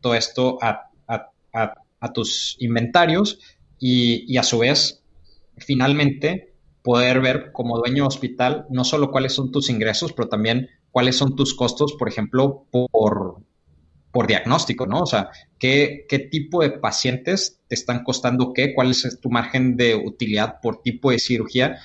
todo 0.00 0.14
esto 0.14 0.58
a 0.62 0.88
a, 1.52 2.12
tus 2.12 2.56
inventarios 2.60 3.40
y, 3.78 4.36
a 4.36 4.42
su 4.42 4.58
vez, 4.58 5.02
finalmente, 5.56 6.54
poder 6.82 7.20
ver 7.20 7.52
como 7.52 7.78
dueño 7.78 8.04
de 8.04 8.08
hospital 8.08 8.66
no 8.70 8.84
solo 8.84 9.10
cuáles 9.10 9.34
son 9.34 9.50
tus 9.52 9.68
ingresos, 9.68 10.12
pero 10.12 10.28
también 10.28 10.68
cuáles 10.90 11.16
son 11.16 11.36
tus 11.36 11.54
costos, 11.54 11.94
por 11.94 12.08
ejemplo, 12.08 12.66
por, 12.70 13.42
por 14.18 14.26
diagnóstico, 14.26 14.84
¿no? 14.84 15.02
O 15.02 15.06
sea, 15.06 15.30
¿qué, 15.60 16.04
¿qué, 16.08 16.18
tipo 16.18 16.60
de 16.60 16.70
pacientes 16.70 17.60
te 17.68 17.76
están 17.76 18.02
costando 18.02 18.52
qué? 18.52 18.74
¿Cuál 18.74 18.90
es 18.90 19.20
tu 19.22 19.30
margen 19.30 19.76
de 19.76 19.94
utilidad 19.94 20.56
por 20.60 20.82
tipo 20.82 21.12
de 21.12 21.20
cirugía? 21.20 21.78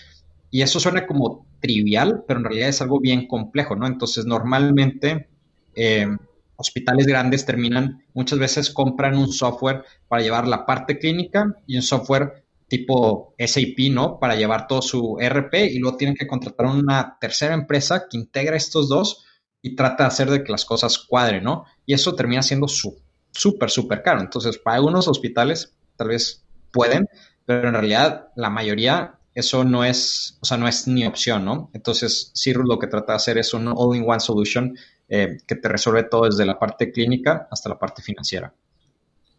Y 0.50 0.64
eso 0.64 0.80
suena 0.80 1.06
como 1.06 1.46
trivial, 1.60 2.24
pero 2.28 2.40
en 2.40 2.46
realidad 2.46 2.70
es 2.70 2.82
algo 2.82 3.00
bien 3.00 3.28
complejo, 3.28 3.76
¿no? 3.76 3.86
Entonces, 3.86 4.26
normalmente 4.26 5.28
eh, 5.76 6.08
hospitales 6.56 7.06
grandes 7.06 7.46
terminan, 7.46 8.04
muchas 8.16 8.40
veces 8.40 8.72
compran 8.72 9.16
un 9.16 9.32
software 9.32 9.84
para 10.08 10.24
llevar 10.24 10.48
la 10.48 10.66
parte 10.66 10.98
clínica 10.98 11.56
y 11.68 11.76
un 11.76 11.84
software 11.84 12.46
tipo 12.68 13.36
SAP, 13.38 13.92
¿no? 13.92 14.18
Para 14.20 14.36
llevar 14.36 14.66
todo 14.66 14.82
su 14.82 15.18
ERP 15.20 15.54
y 15.70 15.78
luego 15.78 15.98
tienen 15.98 16.16
que 16.16 16.26
contratar 16.26 16.66
una 16.66 17.16
tercera 17.22 17.54
empresa 17.54 18.08
que 18.10 18.18
integra 18.18 18.58
estos 18.58 18.90
dos 18.90 19.24
y 19.64 19.76
trata 19.76 20.04
de 20.04 20.08
hacer 20.10 20.30
de 20.30 20.44
que 20.44 20.52
las 20.52 20.66
cosas 20.66 21.00
cuadren, 21.00 21.46
¿no? 21.46 21.66
Y 21.86 21.94
eso 21.94 22.14
termina 22.14 22.44
siendo 22.44 22.68
súper, 22.68 23.72
súper 23.72 24.04
caro. 24.04 24.20
Entonces, 24.20 24.58
para 24.60 24.76
algunos 24.76 25.08
hospitales 25.08 25.74
tal 25.96 26.10
vez 26.10 26.46
pueden, 26.72 27.08
pero 27.46 27.70
en 27.70 27.74
realidad 27.74 28.28
la 28.36 28.50
mayoría 28.50 29.20
eso 29.34 29.64
no 29.64 29.84
es, 29.84 30.38
o 30.42 30.46
sea, 30.46 30.58
no 30.58 30.68
es 30.68 30.88
ni 30.88 31.08
opción, 31.08 31.46
¿no? 31.46 31.72
Entonces, 31.74 32.32
Cirrus 32.36 32.68
lo 32.68 32.78
que 32.78 32.88
trata 32.88 33.14
de 33.14 33.18
hacer 33.18 33.38
es 33.38 33.54
un 33.54 33.74
all-in-one 33.74 34.20
solution 34.20 34.78
eh, 35.08 35.38
que 35.48 35.56
te 35.56 35.70
resuelve 35.70 36.04
todo 36.04 36.26
desde 36.26 36.46
la 36.46 36.60
parte 36.60 36.92
clínica 36.92 37.48
hasta 37.50 37.70
la 37.70 37.80
parte 37.80 38.02
financiera. 38.02 38.54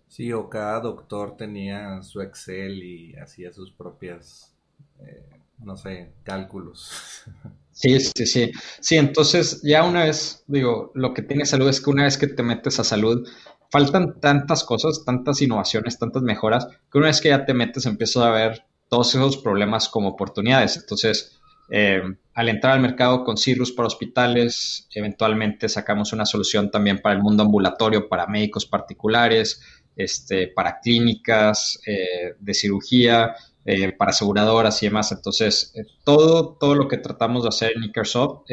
Sí, 0.09 0.33
o 0.33 0.49
cada 0.49 0.81
doctor 0.81 1.37
tenía 1.37 2.03
su 2.03 2.23
Excel 2.23 2.83
y 2.83 3.15
hacía 3.17 3.53
sus 3.53 3.73
propias, 3.73 4.55
eh, 5.01 5.41
no 5.59 5.77
sé, 5.77 6.15
cálculos. 6.23 7.25
Sí, 7.75 7.99
sí, 8.01 8.27
sí. 8.27 8.53
Sí, 8.81 8.97
entonces 8.97 9.61
ya 9.63 9.85
una 9.85 10.05
vez, 10.05 10.45
digo, 10.47 10.93
lo 10.95 11.13
que 11.13 11.23
tiene 11.23 11.45
salud 11.45 11.69
es 11.69 11.81
que 11.81 11.91
una 11.91 12.05
vez 12.05 12.17
que 12.17 12.29
te 12.29 12.43
metes 12.43 12.79
a 12.79 12.85
salud, 12.85 13.27
faltan 13.71 14.21
tantas 14.21 14.63
cosas, 14.63 15.05
tantas 15.05 15.43
innovaciones, 15.43 15.99
tantas 15.99 16.23
mejoras, 16.23 16.69
que 16.91 16.99
una 16.99 17.09
vez 17.09 17.21
que 17.21 17.31
ya 17.31 17.45
te 17.45 17.53
metes 17.53 17.87
empiezas 17.87 18.23
a 18.23 18.31
ver 18.31 18.65
todos 18.89 19.13
esos 19.15 19.39
problemas 19.39 19.89
como 19.89 20.11
oportunidades. 20.11 20.77
Entonces, 20.77 21.41
eh, 21.69 22.01
al 22.35 22.49
entrar 22.49 22.75
al 22.75 22.81
mercado 22.81 23.25
con 23.25 23.37
Cirrus 23.37 23.73
para 23.73 23.89
hospitales, 23.89 24.87
eventualmente 24.95 25.69
sacamos 25.69 26.13
una 26.13 26.27
solución 26.27 26.71
también 26.71 27.01
para 27.03 27.17
el 27.17 27.23
mundo 27.23 27.43
ambulatorio, 27.43 28.09
para 28.09 28.29
médicos 28.29 28.67
particulares, 28.67 29.61
este, 29.97 30.47
para 30.49 30.79
clínicas 30.81 31.81
eh, 31.87 32.35
de 32.39 32.55
cirugía, 32.55 33.35
eh, 33.65 33.93
para 33.93 34.11
aseguradoras 34.11 34.83
y 34.83 34.87
demás. 34.87 35.13
Entonces, 35.13 35.73
todo, 36.05 36.57
todo 36.59 36.75
lo 36.75 36.89
que 36.89 36.99
tratamos 36.99 37.43
de 37.43 37.49
hacer 37.49 37.73
en 37.75 37.83
Microsoft, 37.83 38.45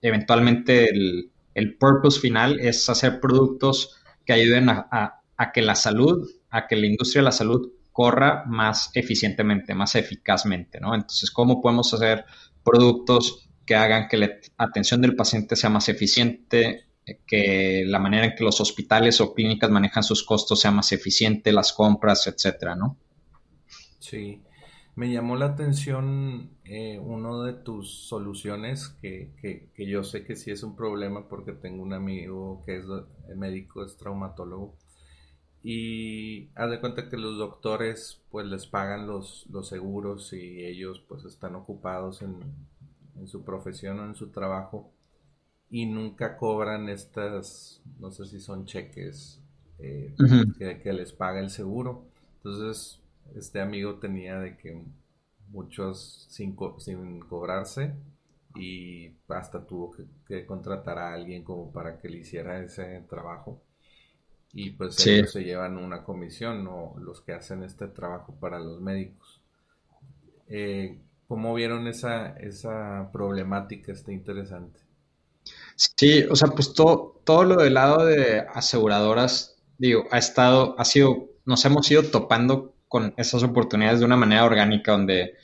eventualmente 0.00 0.90
el, 0.90 1.30
el, 1.54 1.76
purpose 1.76 2.20
final 2.20 2.60
es 2.60 2.88
hacer 2.88 3.20
productos 3.20 3.96
que 4.24 4.32
ayuden 4.32 4.68
a, 4.68 5.20
a 5.36 5.52
que 5.52 5.62
la 5.62 5.74
salud, 5.74 6.28
a 6.50 6.66
que 6.66 6.76
la 6.76 6.86
industria 6.86 7.20
de 7.20 7.26
la 7.26 7.32
salud 7.32 7.72
corra 7.92 8.44
más 8.46 8.90
eficientemente, 8.94 9.74
más 9.74 9.96
eficazmente, 9.96 10.78
¿no? 10.78 10.94
Entonces, 10.94 11.30
¿cómo 11.30 11.60
podemos 11.60 11.92
hacer 11.94 12.24
productos 12.62 13.48
que 13.66 13.74
hagan 13.74 14.08
que 14.08 14.16
la 14.16 14.30
atención 14.56 15.00
del 15.00 15.16
paciente 15.16 15.56
sea 15.56 15.68
más 15.68 15.88
eficiente, 15.88 16.84
que 17.26 17.84
la 17.86 17.98
manera 17.98 18.26
en 18.26 18.34
que 18.34 18.44
los 18.44 18.60
hospitales 18.60 19.20
o 19.20 19.34
clínicas 19.34 19.70
manejan 19.70 20.02
sus 20.02 20.22
costos 20.24 20.60
sea 20.60 20.70
más 20.70 20.92
eficiente, 20.92 21.52
las 21.52 21.72
compras, 21.72 22.26
etcétera, 22.26 22.74
¿no? 22.74 22.96
Sí, 24.08 24.42
me 24.96 25.12
llamó 25.12 25.36
la 25.36 25.46
atención 25.46 26.50
eh, 26.64 26.98
uno 26.98 27.42
de 27.42 27.52
tus 27.52 28.08
soluciones 28.08 28.88
que, 29.00 29.32
que, 29.40 29.70
que, 29.74 29.86
yo 29.86 30.02
sé 30.02 30.24
que 30.24 30.36
sí 30.36 30.50
es 30.50 30.62
un 30.62 30.76
problema 30.76 31.28
porque 31.28 31.52
tengo 31.52 31.82
un 31.82 31.92
amigo 31.92 32.62
que 32.64 32.78
es 32.78 32.84
médico, 33.36 33.84
es 33.84 33.96
traumatólogo 33.96 34.76
y 35.62 36.48
haz 36.54 36.70
de 36.70 36.80
cuenta 36.80 37.08
que 37.08 37.16
los 37.16 37.36
doctores 37.36 38.22
pues 38.30 38.46
les 38.46 38.66
pagan 38.66 39.06
los, 39.06 39.46
los 39.50 39.68
seguros 39.68 40.32
y 40.32 40.64
ellos 40.64 41.02
pues 41.08 41.24
están 41.24 41.56
ocupados 41.56 42.22
en, 42.22 42.38
su 43.26 43.44
profesión 43.44 43.98
o 43.98 44.06
en 44.06 44.14
su 44.14 44.28
trabajo 44.28 44.92
y 45.68 45.86
nunca 45.86 46.36
cobran 46.36 46.88
estas, 46.88 47.82
no 47.98 48.12
sé 48.12 48.26
si 48.26 48.40
son 48.40 48.64
cheques 48.64 49.42
eh, 49.80 50.14
que, 50.56 50.92
les 50.92 51.12
paga 51.12 51.40
el 51.40 51.50
seguro. 51.50 52.06
Entonces, 52.36 52.97
este 53.36 53.60
amigo 53.60 53.98
tenía 53.98 54.38
de 54.38 54.56
que 54.56 54.84
muchos 55.48 56.26
sin, 56.30 56.56
sin 56.78 57.20
cobrarse 57.20 57.94
y 58.54 59.16
hasta 59.28 59.66
tuvo 59.66 59.92
que, 59.92 60.04
que, 60.26 60.46
contratar 60.46 60.98
a 60.98 61.14
alguien 61.14 61.44
como 61.44 61.72
para 61.72 61.98
que 61.98 62.08
le 62.08 62.18
hiciera 62.18 62.62
ese 62.62 63.04
trabajo 63.08 63.62
y 64.52 64.70
pues 64.70 65.06
ellos 65.06 65.32
se 65.32 65.44
llevan 65.44 65.76
una 65.76 66.04
comisión 66.04 66.66
o 66.66 66.96
los 66.98 67.20
que 67.20 67.32
hacen 67.32 67.62
este 67.62 67.86
trabajo 67.88 68.34
para 68.40 68.58
los 68.58 68.80
médicos. 68.80 69.42
Eh, 70.48 70.98
¿Cómo 71.26 71.52
vieron 71.54 71.86
esa, 71.86 72.30
esa 72.38 73.10
problemática? 73.12 73.92
Está 73.92 74.12
interesante. 74.12 74.80
Sí, 75.76 76.24
o 76.30 76.34
sea, 76.36 76.48
pues 76.48 76.72
todo, 76.72 77.20
todo 77.24 77.44
lo 77.44 77.56
del 77.56 77.74
lado 77.74 78.06
de 78.06 78.40
aseguradoras, 78.40 79.58
digo, 79.76 80.04
ha 80.10 80.18
estado, 80.18 80.74
ha 80.78 80.84
sido, 80.84 81.28
nos 81.44 81.64
hemos 81.66 81.90
ido 81.90 82.02
topando 82.04 82.74
con 82.88 83.14
esas 83.16 83.42
oportunidades 83.42 84.00
de 84.00 84.06
una 84.06 84.16
manera 84.16 84.44
orgánica 84.44 84.92
donde 84.92 85.34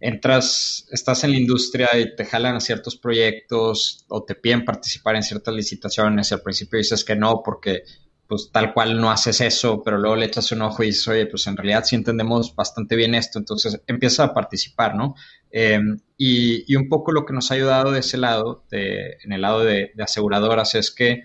entras, 0.00 0.86
estás 0.90 1.24
en 1.24 1.30
la 1.30 1.38
industria 1.38 1.88
y 1.98 2.14
te 2.14 2.24
jalan 2.24 2.56
a 2.56 2.60
ciertos 2.60 2.96
proyectos 2.96 4.04
o 4.08 4.24
te 4.24 4.34
piden 4.34 4.64
participar 4.64 5.16
en 5.16 5.22
ciertas 5.22 5.54
licitaciones 5.54 6.30
y 6.30 6.34
al 6.34 6.42
principio 6.42 6.78
dices 6.78 7.04
que 7.04 7.16
no 7.16 7.42
porque 7.44 7.84
pues 8.26 8.50
tal 8.50 8.72
cual 8.72 9.00
no 9.00 9.10
haces 9.10 9.40
eso, 9.40 9.82
pero 9.82 9.98
luego 9.98 10.16
le 10.16 10.26
echas 10.26 10.50
un 10.52 10.62
ojo 10.62 10.82
y 10.82 10.86
dices, 10.86 11.08
oye, 11.08 11.26
pues 11.26 11.46
en 11.46 11.56
realidad 11.56 11.84
sí 11.84 11.94
entendemos 11.94 12.54
bastante 12.54 12.96
bien 12.96 13.14
esto, 13.14 13.38
entonces 13.38 13.80
empieza 13.86 14.24
a 14.24 14.34
participar, 14.34 14.94
¿no? 14.94 15.14
Eh, 15.50 15.78
y, 16.16 16.74
un 16.74 16.88
poco 16.88 17.12
lo 17.12 17.26
que 17.26 17.34
nos 17.34 17.50
ha 17.50 17.54
ayudado 17.54 17.92
de 17.92 18.00
ese 18.00 18.16
lado, 18.16 18.64
de, 18.70 19.18
en 19.22 19.32
el 19.32 19.42
lado 19.42 19.60
de, 19.60 19.92
aseguradoras, 19.98 20.74
es 20.74 20.90
que 20.90 21.22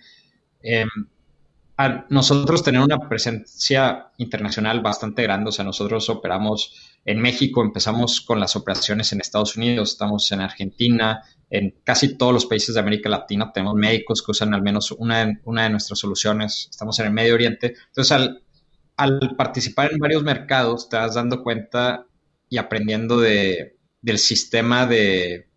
eh, 0.61 0.85
nosotros 2.09 2.61
tenemos 2.61 2.87
una 2.87 3.07
presencia 3.07 4.11
internacional 4.17 4.81
bastante 4.81 5.23
grande, 5.23 5.49
o 5.49 5.51
sea, 5.51 5.63
nosotros 5.63 6.09
operamos 6.09 6.75
en 7.05 7.21
México, 7.21 7.61
empezamos 7.61 8.19
con 8.19 8.39
las 8.39 8.57
operaciones 8.57 9.13
en 9.13 9.21
Estados 9.21 9.55
Unidos, 9.55 9.91
estamos 9.91 10.29
en 10.33 10.41
Argentina, 10.41 11.23
en 11.49 11.75
casi 11.85 12.17
todos 12.17 12.33
los 12.33 12.45
países 12.45 12.75
de 12.75 12.81
América 12.81 13.07
Latina 13.07 13.51
tenemos 13.53 13.75
médicos 13.75 14.21
que 14.21 14.31
usan 14.31 14.53
al 14.53 14.61
menos 14.61 14.91
una 14.91 15.25
de, 15.25 15.69
nuestras 15.69 15.99
soluciones, 15.99 16.67
estamos 16.69 16.99
en 16.99 17.05
el 17.05 17.13
Medio 17.13 17.33
Oriente. 17.33 17.75
Entonces, 17.87 18.11
al, 18.97 19.35
participar 19.37 19.93
en 19.93 19.99
varios 19.99 20.23
mercados, 20.23 20.89
te 20.89 20.97
vas 20.97 21.15
dando 21.15 21.41
cuenta 21.43 22.05
y 22.49 22.57
aprendiendo 22.57 23.21
de, 23.21 23.77
del 24.01 24.19
sistema 24.19 24.85
de 24.85 25.47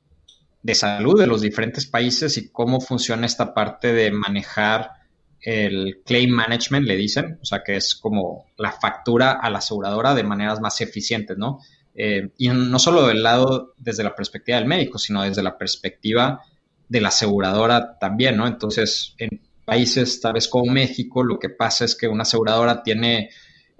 salud 0.72 1.18
de 1.18 1.26
los 1.26 1.40
diferentes 1.40 1.84
países 1.84 2.38
y 2.38 2.52
cómo 2.52 2.80
funciona 2.80 3.26
esta 3.26 3.54
parte 3.54 3.92
de 3.92 4.12
manejar 4.12 5.01
el 5.42 6.02
claim 6.04 6.30
management, 6.30 6.86
le 6.86 6.96
dicen, 6.96 7.38
o 7.42 7.44
sea, 7.44 7.62
que 7.64 7.76
es 7.76 7.96
como 7.96 8.46
la 8.56 8.72
factura 8.72 9.32
a 9.32 9.50
la 9.50 9.58
aseguradora 9.58 10.14
de 10.14 10.22
maneras 10.22 10.60
más 10.60 10.80
eficientes, 10.80 11.36
¿no? 11.36 11.58
Eh, 11.94 12.30
y 12.38 12.48
no 12.48 12.78
solo 12.78 13.06
del 13.06 13.22
lado 13.22 13.74
desde 13.76 14.04
la 14.04 14.14
perspectiva 14.14 14.58
del 14.58 14.68
médico, 14.68 14.98
sino 14.98 15.22
desde 15.22 15.42
la 15.42 15.58
perspectiva 15.58 16.40
de 16.88 17.00
la 17.00 17.08
aseguradora 17.08 17.98
también, 17.98 18.36
¿no? 18.36 18.46
Entonces, 18.46 19.14
en 19.18 19.40
países 19.64 20.20
tal 20.20 20.34
vez 20.34 20.48
como 20.48 20.72
México, 20.72 21.24
lo 21.24 21.38
que 21.38 21.50
pasa 21.50 21.84
es 21.84 21.96
que 21.96 22.08
una 22.08 22.22
aseguradora 22.22 22.82
tiene 22.82 23.30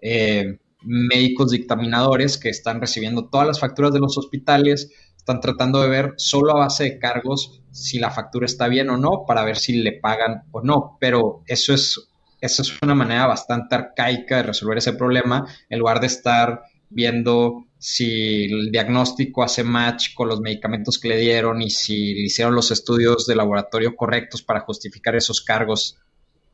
eh, 0.01 0.59
médicos 0.83 1.53
dictaminadores 1.53 2.39
que 2.39 2.49
están 2.49 2.81
recibiendo 2.81 3.29
todas 3.29 3.47
las 3.47 3.61
facturas 3.61 3.93
de 3.93 4.01
los 4.01 4.19
hospitales, 4.19 4.91
están 5.17 5.41
tratando 5.41 5.81
de 5.81 5.89
ver 5.89 6.15
solo 6.17 6.53
a 6.53 6.61
base 6.61 6.85
de 6.85 6.99
cargos 6.99 7.62
si 7.73 7.99
la 7.99 8.11
factura 8.11 8.47
está 8.47 8.69
bien 8.69 8.91
o 8.91 8.97
no 8.97 9.25
para 9.27 9.45
ver 9.45 9.57
si 9.57 9.83
le 9.83 9.93
pagan 9.93 10.45
o 10.53 10.61
no. 10.61 10.97
Pero 11.01 11.43
eso 11.47 11.75
es, 11.75 12.09
eso 12.41 12.63
es 12.63 12.83
una 12.83 12.95
manera 12.95 13.27
bastante 13.27 13.75
arcaica 13.75 14.37
de 14.37 14.43
resolver 14.45 14.79
ese 14.79 14.93
problema 14.93 15.47
en 15.69 15.79
lugar 15.79 16.01
de 16.01 16.07
estar 16.07 16.63
viendo 16.91 17.65
si 17.79 18.45
el 18.45 18.71
diagnóstico 18.71 19.43
hace 19.43 19.65
match 19.65 20.15
con 20.15 20.29
los 20.29 20.41
medicamentos 20.41 20.99
que 20.99 21.09
le 21.09 21.17
dieron 21.17 21.63
y 21.63 21.71
si 21.71 22.25
hicieron 22.25 22.55
los 22.55 22.71
estudios 22.71 23.27
de 23.27 23.35
laboratorio 23.35 23.97
correctos 23.97 24.43
para 24.43 24.61
justificar 24.61 25.17
esos 25.17 25.41
cargos 25.41 25.99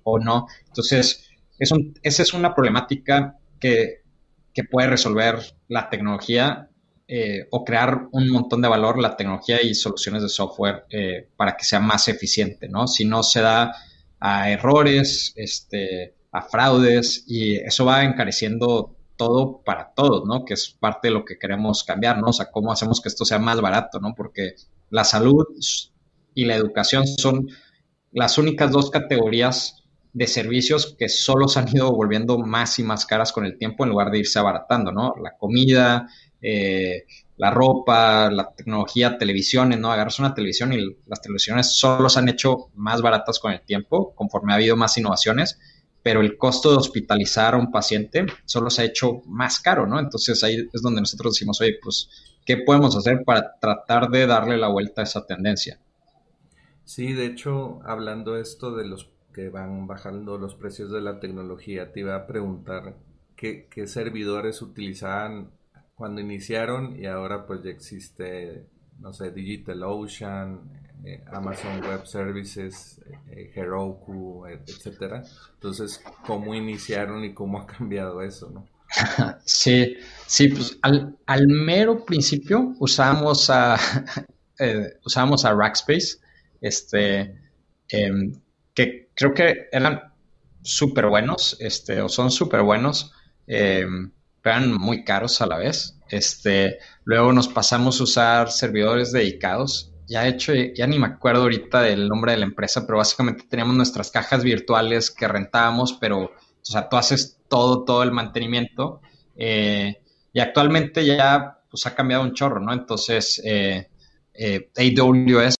o 0.04 0.18
no. 0.18 0.46
Entonces, 0.68 1.28
es 1.58 1.72
esa 2.02 2.22
es 2.22 2.32
una 2.32 2.54
problemática 2.54 3.36
que, 3.60 4.02
que 4.54 4.64
puede 4.64 4.88
resolver 4.88 5.40
la 5.66 5.90
tecnología 5.90 6.70
eh, 7.10 7.48
o 7.50 7.64
crear 7.64 8.08
un 8.12 8.28
montón 8.28 8.60
de 8.60 8.68
valor 8.68 9.00
la 9.00 9.16
tecnología 9.16 9.62
y 9.62 9.72
soluciones 9.74 10.22
de 10.22 10.28
software 10.28 10.84
eh, 10.90 11.30
para 11.36 11.56
que 11.56 11.64
sea 11.64 11.80
más 11.80 12.06
eficiente, 12.08 12.68
¿no? 12.68 12.86
Si 12.86 13.06
no 13.06 13.22
se 13.22 13.40
da 13.40 13.74
a 14.20 14.50
errores, 14.50 15.32
este, 15.34 16.16
a 16.32 16.42
fraudes 16.42 17.24
y 17.26 17.56
eso 17.56 17.86
va 17.86 18.04
encareciendo 18.04 18.94
todo 19.16 19.62
para 19.64 19.94
todos, 19.94 20.26
¿no? 20.26 20.44
Que 20.44 20.52
es 20.52 20.68
parte 20.68 21.08
de 21.08 21.14
lo 21.14 21.24
que 21.24 21.38
queremos 21.38 21.82
cambiar, 21.82 22.18
¿no? 22.18 22.28
O 22.28 22.32
sea, 22.34 22.50
cómo 22.50 22.72
hacemos 22.72 23.00
que 23.00 23.08
esto 23.08 23.24
sea 23.24 23.38
más 23.38 23.58
barato, 23.62 24.00
¿no? 24.00 24.14
Porque 24.14 24.56
la 24.90 25.04
salud 25.04 25.46
y 26.34 26.44
la 26.44 26.56
educación 26.56 27.06
son 27.06 27.48
las 28.12 28.36
únicas 28.36 28.70
dos 28.70 28.90
categorías 28.90 29.82
de 30.12 30.26
servicios 30.26 30.94
que 30.98 31.08
solo 31.08 31.48
se 31.48 31.58
han 31.58 31.68
ido 31.68 31.90
volviendo 31.92 32.38
más 32.38 32.78
y 32.78 32.82
más 32.82 33.06
caras 33.06 33.32
con 33.32 33.46
el 33.46 33.56
tiempo 33.56 33.84
en 33.84 33.90
lugar 33.90 34.10
de 34.10 34.18
irse 34.18 34.38
abaratando, 34.38 34.92
¿no? 34.92 35.14
La 35.22 35.36
comida, 35.36 36.08
eh, 36.40 37.04
la 37.36 37.50
ropa, 37.50 38.30
la 38.30 38.52
tecnología, 38.54 39.16
televisiones, 39.16 39.78
¿no? 39.78 39.92
Agarras 39.92 40.18
una 40.18 40.34
televisión 40.34 40.72
y 40.72 40.96
las 41.06 41.22
televisiones 41.22 41.76
solo 41.76 42.08
se 42.08 42.18
han 42.18 42.28
hecho 42.28 42.70
más 42.74 43.00
baratas 43.00 43.38
con 43.38 43.52
el 43.52 43.60
tiempo, 43.62 44.12
conforme 44.14 44.52
ha 44.52 44.56
habido 44.56 44.76
más 44.76 44.96
innovaciones, 44.98 45.58
pero 46.02 46.20
el 46.20 46.36
costo 46.36 46.70
de 46.70 46.76
hospitalizar 46.76 47.54
a 47.54 47.58
un 47.58 47.70
paciente 47.70 48.26
solo 48.44 48.70
se 48.70 48.82
ha 48.82 48.84
hecho 48.86 49.22
más 49.26 49.60
caro, 49.60 49.86
¿no? 49.86 49.98
Entonces 49.98 50.42
ahí 50.42 50.68
es 50.72 50.82
donde 50.82 51.00
nosotros 51.00 51.34
decimos, 51.34 51.60
oye, 51.60 51.78
pues, 51.82 52.08
¿qué 52.44 52.56
podemos 52.58 52.96
hacer 52.96 53.22
para 53.24 53.58
tratar 53.60 54.08
de 54.10 54.26
darle 54.26 54.56
la 54.56 54.68
vuelta 54.68 55.02
a 55.02 55.04
esa 55.04 55.26
tendencia? 55.26 55.80
Sí, 56.84 57.12
de 57.12 57.26
hecho, 57.26 57.80
hablando 57.84 58.36
esto 58.36 58.74
de 58.74 58.86
los 58.86 59.10
que 59.34 59.50
van 59.50 59.86
bajando 59.86 60.38
los 60.38 60.54
precios 60.54 60.90
de 60.90 61.02
la 61.02 61.20
tecnología, 61.20 61.92
te 61.92 62.00
iba 62.00 62.16
a 62.16 62.26
preguntar 62.26 62.96
qué, 63.36 63.68
qué 63.70 63.86
servidores 63.86 64.62
utilizaban 64.62 65.50
cuando 65.98 66.20
iniciaron 66.22 66.96
y 66.98 67.06
ahora 67.06 67.46
pues 67.46 67.62
ya 67.62 67.70
existe, 67.70 68.66
no 69.00 69.12
sé, 69.12 69.32
DigitalOcean, 69.32 70.70
eh, 71.04 71.24
Amazon 71.32 71.80
Web 71.82 72.06
Services, 72.06 73.00
eh, 73.30 73.52
Heroku, 73.54 74.46
etcétera. 74.46 75.24
Entonces, 75.54 76.02
¿cómo 76.26 76.54
iniciaron 76.54 77.24
y 77.24 77.34
cómo 77.34 77.60
ha 77.60 77.66
cambiado 77.66 78.22
eso, 78.22 78.50
no? 78.50 78.70
Sí, 79.44 79.96
sí, 80.26 80.48
pues 80.48 80.78
al, 80.82 81.16
al 81.26 81.46
mero 81.48 82.04
principio 82.04 82.74
usábamos 82.78 83.50
a, 83.50 83.76
eh, 84.58 84.92
usábamos 85.04 85.44
a 85.44 85.54
Rackspace, 85.54 86.18
este, 86.60 87.34
em, 87.90 88.40
que 88.74 89.10
creo 89.14 89.34
que 89.34 89.68
eran 89.72 90.00
súper 90.62 91.06
buenos, 91.06 91.56
este, 91.60 92.00
o 92.00 92.08
son 92.08 92.30
súper 92.30 92.62
buenos. 92.62 93.12
Eh, 93.46 93.86
eran 94.48 94.72
muy 94.72 95.04
caros 95.04 95.40
a 95.40 95.46
la 95.46 95.58
vez. 95.58 95.98
Este, 96.08 96.78
luego 97.04 97.32
nos 97.32 97.48
pasamos 97.48 98.00
a 98.00 98.04
usar 98.04 98.50
servidores 98.50 99.12
dedicados. 99.12 99.92
Ya 100.06 100.26
he 100.26 100.30
hecho, 100.30 100.52
ya 100.54 100.86
ni 100.86 100.98
me 100.98 101.06
acuerdo 101.06 101.42
ahorita 101.42 101.82
del 101.82 102.08
nombre 102.08 102.32
de 102.32 102.38
la 102.38 102.46
empresa, 102.46 102.86
pero 102.86 102.98
básicamente 102.98 103.44
teníamos 103.48 103.76
nuestras 103.76 104.10
cajas 104.10 104.42
virtuales 104.42 105.10
que 105.10 105.28
rentábamos, 105.28 105.92
pero, 106.00 106.22
o 106.22 106.30
sea, 106.62 106.88
tú 106.88 106.96
haces 106.96 107.38
todo, 107.48 107.84
todo 107.84 108.02
el 108.02 108.12
mantenimiento. 108.12 109.02
Eh, 109.36 110.00
y 110.32 110.40
actualmente 110.40 111.04
ya, 111.04 111.60
pues 111.70 111.86
ha 111.86 111.94
cambiado 111.94 112.22
un 112.22 112.32
chorro, 112.32 112.60
¿no? 112.60 112.72
Entonces, 112.72 113.40
eh, 113.44 113.90
eh, 114.32 114.70
AWS. 114.76 115.54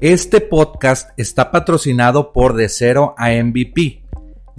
Este 0.00 0.40
podcast 0.40 1.10
está 1.18 1.50
patrocinado 1.50 2.32
por 2.32 2.54
De 2.54 2.70
Cero 2.70 3.14
a 3.18 3.32
MVP 3.32 3.99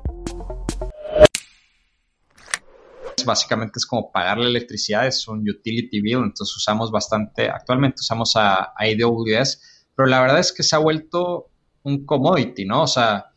Básicamente 3.27 3.79
es 3.79 3.87
como 3.87 4.13
pagar 4.13 4.39
la 4.39 4.47
electricidad, 4.47 5.05
es 5.07 5.27
un 5.27 5.41
utility 5.41 6.01
bill, 6.01 6.19
entonces 6.19 6.57
usamos 6.57 6.93
bastante, 6.93 7.51
actualmente 7.51 7.97
usamos 8.01 8.37
a, 8.37 8.55
a 8.55 8.75
AWS, 8.79 9.89
pero 9.97 10.07
la 10.07 10.21
verdad 10.21 10.39
es 10.39 10.53
que 10.53 10.63
se 10.63 10.77
ha 10.77 10.79
vuelto 10.79 11.49
un 11.83 12.07
commodity, 12.07 12.65
¿no? 12.65 12.83
O 12.83 12.87
sea, 12.87 13.30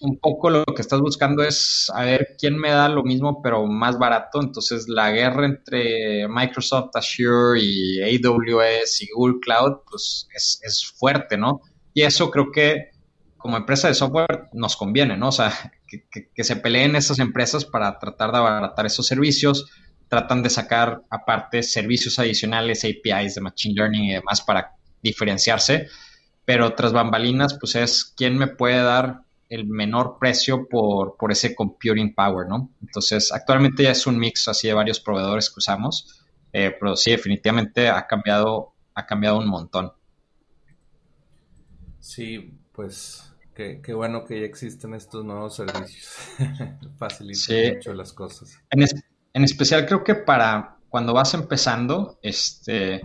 un 0.00 0.18
poco 0.18 0.50
lo 0.50 0.64
que 0.64 0.82
estás 0.82 1.00
buscando 1.00 1.42
es 1.42 1.90
a 1.94 2.04
ver 2.04 2.36
quién 2.38 2.56
me 2.56 2.70
da 2.70 2.88
lo 2.88 3.02
mismo 3.02 3.42
pero 3.42 3.66
más 3.66 3.98
barato. 3.98 4.40
Entonces 4.40 4.88
la 4.88 5.10
guerra 5.10 5.46
entre 5.46 6.28
Microsoft 6.28 6.90
Azure 6.94 7.60
y 7.60 8.00
AWS 8.02 9.02
y 9.02 9.08
Google 9.14 9.40
Cloud 9.40 9.78
pues 9.88 10.28
es, 10.34 10.92
fuerte, 10.96 11.36
¿no? 11.36 11.60
Y 11.94 12.02
eso 12.02 12.30
creo 12.30 12.50
que 12.52 12.90
como 13.36 13.56
empresa 13.56 13.88
de 13.88 13.94
software 13.94 14.48
nos 14.52 14.76
conviene, 14.76 15.16
¿no? 15.16 15.28
O 15.28 15.32
sea, 15.32 15.52
que, 15.86 16.44
se 16.44 16.56
peleen 16.56 16.96
esas 16.96 17.18
empresas 17.18 17.64
para 17.64 17.98
tratar 17.98 18.32
de 18.32 18.38
abaratar 18.38 18.86
esos 18.86 19.06
servicios, 19.06 19.70
tratan 20.08 20.42
de 20.42 20.50
sacar 20.50 21.02
aparte 21.10 21.62
servicios 21.62 22.18
adicionales, 22.18 22.84
APIs 22.84 23.34
de 23.34 23.40
Machine 23.40 23.74
Learning 23.74 24.04
y 24.04 24.12
demás 24.14 24.42
para 24.42 24.72
diferenciarse, 25.02 25.88
pero 26.44 26.74
tras 26.74 26.92
bambalinas 26.92 27.56
pues 27.58 27.74
es 27.76 28.12
quién 28.16 28.36
me 28.36 28.48
puede 28.48 28.82
dar 28.82 29.22
el 29.48 29.66
menor 29.66 30.18
precio 30.18 30.68
por, 30.68 31.16
por, 31.16 31.32
ese 31.32 31.54
computing 31.54 32.14
power, 32.14 32.46
¿no? 32.46 32.70
Entonces, 32.82 33.32
actualmente 33.32 33.84
ya 33.84 33.92
es 33.92 34.06
un 34.06 34.18
mix 34.18 34.48
así 34.48 34.68
de 34.68 34.74
varios 34.74 35.00
proveedores 35.00 35.48
que 35.48 35.58
usamos, 35.58 36.24
eh, 36.52 36.74
pero 36.78 36.96
sí, 36.96 37.10
definitivamente 37.10 37.88
ha 37.88 38.06
cambiado, 38.06 38.74
ha 38.94 39.06
cambiado 39.06 39.38
un 39.38 39.48
montón. 39.48 39.92
Sí, 42.00 42.54
pues 42.72 43.32
qué, 43.54 43.92
bueno 43.92 44.24
que 44.24 44.40
ya 44.40 44.46
existen 44.46 44.94
estos 44.94 45.24
nuevos 45.24 45.56
servicios. 45.56 46.08
Facilita 46.98 47.74
mucho 47.74 47.94
las 47.94 48.12
cosas. 48.12 48.58
En, 48.70 48.84
en, 49.32 49.44
especial 49.44 49.86
creo 49.86 50.04
que 50.04 50.14
para 50.14 50.76
cuando 50.88 51.12
vas 51.12 51.34
empezando, 51.34 52.18
este, 52.22 53.02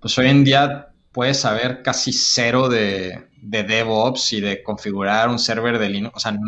pues 0.00 0.16
hoy 0.18 0.28
en 0.28 0.44
día 0.44 0.94
puedes 1.16 1.40
saber 1.40 1.82
casi 1.82 2.12
cero 2.12 2.68
de, 2.68 3.30
de 3.40 3.62
DevOps 3.62 4.34
y 4.34 4.42
de 4.42 4.62
configurar 4.62 5.30
un 5.30 5.38
server 5.38 5.78
de 5.78 5.88
Linux. 5.88 6.14
O 6.14 6.20
sea, 6.20 6.38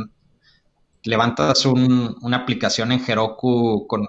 levantas 1.04 1.64
una 1.64 2.36
aplicación 2.36 2.92
en 2.92 3.00
Heroku 3.00 3.86
con, 3.86 4.06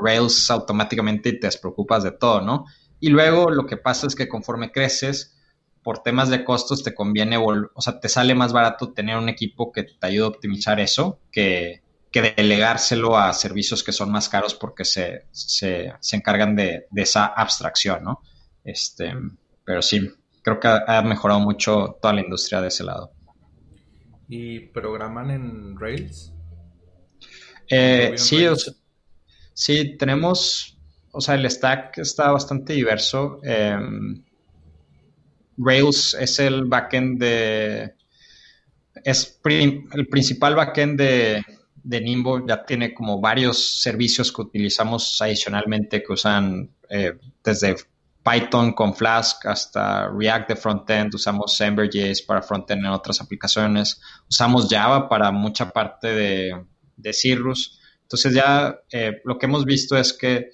Rails 0.00 0.52
automáticamente 0.52 1.30
y 1.30 1.40
te 1.40 1.48
despreocupas 1.48 2.04
de 2.04 2.12
todo, 2.12 2.40
¿no? 2.42 2.64
Y 3.00 3.08
luego 3.08 3.50
lo 3.50 3.66
que 3.66 3.76
pasa 3.76 4.06
es 4.06 4.14
que 4.14 4.28
conforme 4.28 4.70
creces, 4.70 5.36
por 5.82 6.04
temas 6.04 6.28
de 6.28 6.44
costos 6.44 6.84
te 6.84 6.94
conviene, 6.94 7.38
o 7.38 7.80
sea, 7.80 7.98
te 7.98 8.08
sale 8.08 8.36
más 8.36 8.52
barato 8.52 8.92
tener 8.92 9.16
un 9.16 9.28
equipo 9.28 9.72
que 9.72 9.82
te 9.82 10.06
ayude 10.06 10.26
a 10.26 10.28
optimizar 10.28 10.78
eso 10.78 11.18
que, 11.32 11.82
delegárselo 12.36 13.18
a 13.18 13.32
servicios 13.32 13.82
que 13.82 13.90
son 13.90 14.12
más 14.12 14.28
caros 14.28 14.54
porque 14.54 14.84
se, 14.84 15.26
se, 15.32 15.92
se 15.98 16.16
encargan 16.16 16.54
de, 16.54 16.86
esa 16.94 17.26
abstracción, 17.26 18.04
¿no? 18.04 18.20
Este, 18.62 19.12
pero 19.64 19.82
sí, 19.82 20.10
creo 20.42 20.60
que 20.60 20.68
ha, 20.68 21.02
mejorado 21.02 21.40
mucho 21.40 21.98
toda 22.00 22.14
la 22.14 22.22
industria 22.22 22.60
de 22.60 22.68
ese 22.68 22.84
lado. 22.84 23.12
¿Y 24.28 24.60
programan 24.60 25.30
en 25.30 25.78
Rails? 25.78 26.32
Eh, 27.68 28.14
sí, 28.16 28.44
sí, 29.54 29.96
tenemos, 29.96 30.78
o 31.12 31.20
sea, 31.20 31.34
el 31.34 31.50
stack 31.50 31.98
está 31.98 32.30
bastante 32.30 32.72
diverso. 32.72 33.40
Em, 33.42 34.24
Rails 35.56 36.14
es 36.14 36.38
el 36.38 36.64
backend 36.64 37.20
de, 37.20 37.94
es 39.04 39.40
el 39.44 40.08
principal 40.08 40.54
backend 40.54 40.98
de, 40.98 41.44
de 41.82 42.00
Nimbo, 42.00 42.46
ya 42.46 42.64
tiene 42.64 42.94
como 42.94 43.20
varios 43.20 43.80
servicios 43.80 44.32
que 44.32 44.42
utilizamos 44.42 45.20
adicionalmente 45.20 46.02
que 46.02 46.12
usan 46.12 46.70
eh, 46.88 47.18
desde 47.42 47.76
Python 48.22 48.72
con 48.72 48.94
Flask 48.94 49.46
hasta 49.46 50.08
React 50.08 50.48
de 50.50 50.56
frontend, 50.56 51.14
usamos 51.14 51.60
Ember.js 51.60 52.22
para 52.22 52.42
frontend 52.42 52.84
en 52.84 52.92
otras 52.92 53.20
aplicaciones, 53.20 54.00
usamos 54.28 54.68
Java 54.70 55.08
para 55.08 55.30
mucha 55.32 55.70
parte 55.70 56.08
de, 56.08 56.64
de 56.96 57.12
Cirrus. 57.12 57.80
Entonces 58.02 58.34
ya 58.34 58.78
eh, 58.90 59.20
lo 59.24 59.38
que 59.38 59.46
hemos 59.46 59.64
visto 59.64 59.96
es 59.96 60.12
que 60.12 60.50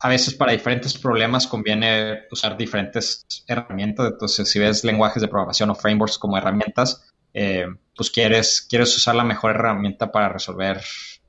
a 0.00 0.08
veces 0.08 0.34
para 0.34 0.52
diferentes 0.52 0.98
problemas 0.98 1.46
conviene 1.46 2.24
usar 2.30 2.58
diferentes 2.58 3.24
herramientas. 3.46 4.10
Entonces 4.12 4.50
si 4.50 4.58
ves 4.58 4.84
lenguajes 4.84 5.22
de 5.22 5.28
programación 5.28 5.70
o 5.70 5.74
frameworks 5.74 6.18
como 6.18 6.36
herramientas, 6.36 7.10
eh, 7.32 7.66
pues 7.96 8.10
quieres, 8.10 8.66
quieres 8.68 8.94
usar 8.96 9.14
la 9.14 9.24
mejor 9.24 9.52
herramienta 9.52 10.12
para 10.12 10.28
resolver 10.28 10.82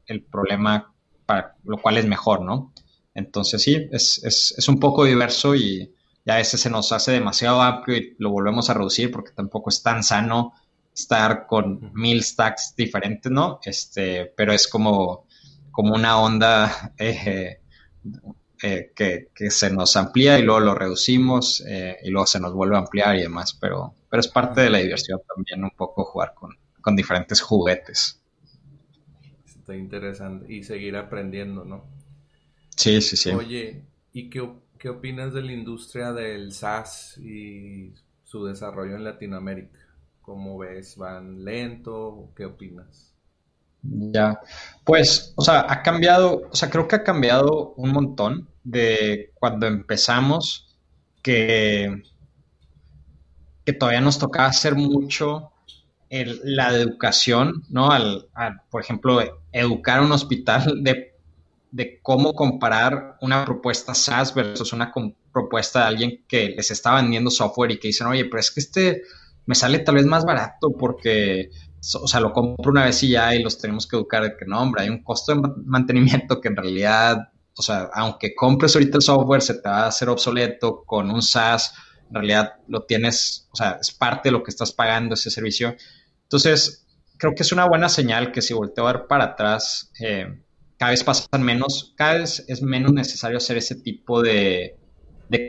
el 0.07 0.23
problema, 0.23 0.93
para 1.25 1.55
lo 1.63 1.77
cual 1.77 1.97
es 1.97 2.05
mejor, 2.05 2.41
¿no? 2.41 2.73
Entonces 3.15 3.61
sí, 3.63 3.87
es, 3.91 4.23
es, 4.23 4.53
es 4.57 4.69
un 4.69 4.79
poco 4.79 5.05
diverso 5.05 5.55
y, 5.55 5.91
a 6.27 6.37
veces 6.37 6.59
se 6.59 6.69
nos 6.69 6.91
hace 6.91 7.11
demasiado 7.11 7.61
amplio 7.61 7.97
y 7.97 8.15
lo 8.17 8.31
volvemos 8.31 8.69
a 8.69 8.73
reducir 8.73 9.11
porque 9.11 9.31
tampoco 9.31 9.69
es 9.69 9.83
tan 9.83 10.03
sano 10.03 10.53
estar 10.93 11.45
con 11.45 11.91
mil 11.93 12.23
stacks 12.23 12.73
diferentes, 12.75 13.31
¿no? 13.31 13.59
Este, 13.63 14.33
pero 14.35 14.51
es 14.53 14.67
como, 14.67 15.27
como 15.71 15.93
una 15.93 16.19
onda 16.19 16.93
eh, 16.97 17.59
eh, 18.63 18.91
que, 18.95 19.51
se 19.51 19.69
nos 19.69 19.95
amplía 19.97 20.39
y 20.39 20.43
luego 20.43 20.61
lo 20.61 20.73
reducimos 20.73 21.63
eh, 21.67 21.97
y 22.01 22.09
luego 22.09 22.25
se 22.25 22.39
nos 22.39 22.53
vuelve 22.53 22.75
a 22.75 22.79
ampliar 22.79 23.15
y 23.17 23.21
demás, 23.21 23.55
pero, 23.59 23.93
pero 24.09 24.21
es 24.21 24.27
parte 24.27 24.61
de 24.61 24.69
la 24.69 24.79
diversión 24.79 25.21
también 25.27 25.63
un 25.63 25.77
poco 25.77 26.05
jugar 26.05 26.33
con, 26.33 26.57
con 26.81 26.95
diferentes 26.95 27.41
juguetes. 27.41 28.21
Está 29.45 29.75
interesante 29.75 30.51
y 30.51 30.63
seguir 30.63 30.95
aprendiendo, 30.95 31.65
¿no? 31.65 31.94
Sí, 32.77 33.01
sí, 33.01 33.17
sí. 33.17 33.31
Oye, 33.31 33.85
¿y 34.13 34.29
qué, 34.31 34.51
qué 34.79 34.89
opinas 34.89 35.33
de 35.33 35.41
la 35.43 35.51
industria 35.53 36.11
del 36.13 36.51
SaaS 36.53 37.17
y 37.19 37.93
su 38.23 38.45
desarrollo 38.45 38.95
en 38.95 39.03
Latinoamérica? 39.03 39.79
¿Cómo 40.21 40.57
ves? 40.57 40.97
¿Van 40.97 41.43
lento? 41.43 42.31
¿Qué 42.35 42.45
opinas? 42.45 43.13
Ya, 43.87 44.39
pues, 44.83 45.33
o 45.35 45.41
sea, 45.43 45.65
ha 45.69 45.83
cambiado, 45.83 46.49
o 46.51 46.55
sea, 46.55 46.69
creo 46.71 46.87
que 46.87 46.95
ha 46.95 47.03
cambiado 47.03 47.73
un 47.77 47.91
montón 47.91 48.49
de 48.63 49.31
cuando 49.35 49.67
empezamos, 49.67 50.75
que, 51.21 52.01
que 53.65 53.73
todavía 53.73 54.01
nos 54.01 54.19
tocaba 54.19 54.47
hacer 54.47 54.75
mucho 54.75 55.51
la 56.09 56.69
educación, 56.69 57.63
¿no? 57.69 57.91
Al, 57.91 58.29
al, 58.33 58.61
por 58.69 58.81
ejemplo, 58.81 59.19
educar 59.51 59.99
a 59.99 60.03
un 60.03 60.11
hospital 60.11 60.83
de 60.83 61.14
de 61.71 61.99
cómo 62.01 62.33
comparar 62.33 63.17
una 63.21 63.45
propuesta 63.45 63.93
SaaS 63.93 64.33
versus 64.33 64.73
una 64.73 64.91
propuesta 65.31 65.79
de 65.79 65.85
alguien 65.85 66.25
que 66.27 66.49
les 66.49 66.71
está 66.71 66.95
vendiendo 66.95 67.29
software 67.29 67.71
y 67.71 67.79
que 67.79 67.89
dicen, 67.89 68.07
oye, 68.07 68.25
pero 68.25 68.39
es 68.39 68.51
que 68.51 68.59
este 68.59 69.01
me 69.45 69.55
sale 69.55 69.79
tal 69.79 69.95
vez 69.95 70.05
más 70.05 70.25
barato 70.25 70.71
porque, 70.77 71.49
o 72.01 72.07
sea, 72.07 72.19
lo 72.19 72.33
compro 72.33 72.71
una 72.71 72.85
vez 72.85 73.01
y 73.03 73.09
ya 73.09 73.35
y 73.35 73.43
los 73.43 73.57
tenemos 73.57 73.87
que 73.87 73.95
educar 73.95 74.23
de 74.23 74.35
que 74.37 74.45
no, 74.45 74.61
hombre, 74.61 74.83
hay 74.83 74.89
un 74.89 75.03
costo 75.03 75.35
de 75.35 75.41
mantenimiento 75.65 76.41
que 76.41 76.47
en 76.47 76.55
realidad, 76.55 77.29
o 77.55 77.61
sea, 77.61 77.89
aunque 77.93 78.33
compres 78.33 78.75
ahorita 78.75 78.97
el 78.97 79.03
software, 79.03 79.41
se 79.41 79.55
te 79.55 79.69
va 79.69 79.83
a 79.83 79.87
hacer 79.87 80.09
obsoleto 80.09 80.83
con 80.85 81.11
un 81.11 81.21
SaaS, 81.21 81.73
en 82.09 82.15
realidad 82.15 82.53
lo 82.67 82.83
tienes, 82.83 83.47
o 83.51 83.55
sea, 83.55 83.77
es 83.81 83.91
parte 83.91 84.29
de 84.29 84.33
lo 84.33 84.43
que 84.43 84.51
estás 84.51 84.71
pagando 84.71 85.13
ese 85.13 85.29
servicio. 85.29 85.75
Entonces, 86.23 86.87
creo 87.17 87.33
que 87.35 87.43
es 87.43 87.51
una 87.51 87.67
buena 87.67 87.89
señal 87.89 88.31
que 88.31 88.41
si 88.41 88.53
volteo 88.53 88.87
a 88.87 88.93
ver 88.93 89.07
para 89.07 89.25
atrás, 89.25 89.91
eh, 89.99 90.41
cada 90.77 90.91
vez 90.91 91.03
pasan 91.03 91.43
menos, 91.43 91.93
cada 91.95 92.15
vez 92.15 92.43
es 92.47 92.61
menos 92.61 92.93
necesario 92.93 93.37
hacer 93.37 93.57
ese 93.57 93.75
tipo 93.75 94.21
de, 94.21 94.77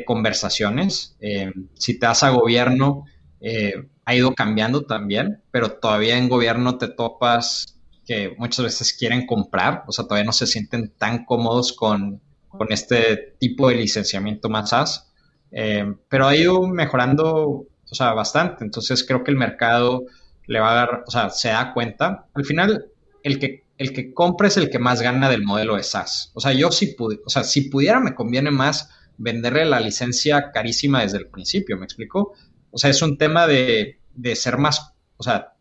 conversaciones. 0.06 1.16
Eh, 1.20 1.52
si 1.74 1.98
te 1.98 2.06
das 2.06 2.22
a 2.22 2.30
gobierno, 2.30 3.04
eh, 3.40 3.74
ha 4.04 4.14
ido 4.14 4.34
cambiando 4.34 4.86
también, 4.86 5.42
pero 5.50 5.72
todavía 5.72 6.16
en 6.16 6.28
gobierno 6.28 6.78
te 6.78 6.88
topas 6.88 7.76
que 8.06 8.34
muchas 8.38 8.64
veces 8.64 8.92
quieren 8.92 9.26
comprar, 9.26 9.82
o 9.86 9.92
sea, 9.92 10.04
todavía 10.04 10.24
no 10.24 10.32
se 10.32 10.46
sienten 10.46 10.92
tan 10.96 11.24
cómodos 11.24 11.72
con, 11.72 12.22
este 12.70 13.34
tipo 13.38 13.68
de 13.68 13.74
licenciamiento 13.74 14.48
más 14.48 14.70
SaaS, 14.70 15.12
eh, 15.52 15.94
pero 16.08 16.26
ha 16.26 16.34
ido 16.34 16.66
mejorando, 16.66 17.66
o 17.90 17.94
sea, 17.94 18.14
bastante. 18.14 18.64
Entonces 18.64 19.04
creo 19.04 19.22
que 19.22 19.30
el 19.30 19.36
mercado 19.36 20.04
le 20.46 20.60
va 20.60 20.72
a 20.72 20.74
dar, 20.74 21.04
o 21.06 21.10
sea, 21.10 21.28
se 21.28 21.48
da 21.48 21.74
cuenta. 21.74 22.26
Al 22.32 22.44
final, 22.46 22.86
el 23.22 23.38
que 23.38 23.65
el 23.78 23.92
que 23.92 24.14
compra 24.14 24.48
es 24.48 24.56
el 24.56 24.70
que 24.70 24.78
más 24.78 25.02
gana 25.02 25.28
del 25.28 25.44
modelo 25.44 25.76
de 25.76 25.82
SaaS. 25.82 26.30
O 26.34 26.40
sea, 26.40 26.52
yo 26.52 26.70
si, 26.70 26.96
o 26.98 27.30
sea, 27.30 27.44
si 27.44 27.62
pudiera 27.62 28.00
me 28.00 28.14
conviene 28.14 28.50
más 28.50 28.90
venderle 29.18 29.64
la 29.64 29.80
licencia 29.80 30.50
carísima 30.52 31.02
desde 31.02 31.18
el 31.18 31.28
principio, 31.28 31.76
¿me 31.76 31.84
explico? 31.84 32.34
O 32.70 32.78
sea, 32.78 32.90
es 32.90 33.02
un 33.02 33.18
tema 33.18 33.46
de, 33.46 33.98
ser 34.34 34.58
más, 34.58 34.92
o 35.16 35.22
sea, 35.22 35.54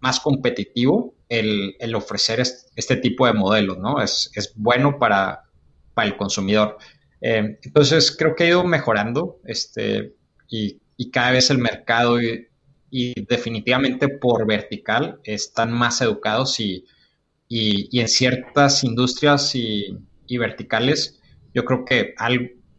más 0.00 0.20
competitivo 0.20 1.14
el, 1.28 1.94
ofrecer 1.94 2.40
este, 2.40 2.96
tipo 2.96 3.26
de 3.26 3.32
modelos, 3.32 3.78
¿no? 3.78 4.00
Es, 4.00 4.30
bueno 4.56 4.98
para, 4.98 5.42
para, 5.94 6.08
el 6.08 6.16
consumidor. 6.16 6.78
Eh, 7.20 7.58
entonces, 7.62 8.14
creo 8.16 8.34
que 8.34 8.44
ha 8.44 8.48
ido 8.48 8.64
mejorando 8.64 9.40
este, 9.44 10.14
y, 10.48 10.80
cada 11.10 11.32
vez 11.32 11.50
el 11.50 11.58
mercado 11.58 12.22
y, 12.22 12.46
y 12.88 13.24
definitivamente 13.24 14.08
por 14.08 14.46
vertical 14.46 15.18
están 15.24 15.72
más 15.72 16.00
educados 16.00 16.60
y 16.60 16.86
y, 17.54 18.00
en 18.00 18.08
ciertas 18.08 18.82
industrias 18.82 19.54
y, 19.54 19.98
verticales, 20.38 21.20
yo 21.52 21.66
creo 21.66 21.84
que 21.84 22.14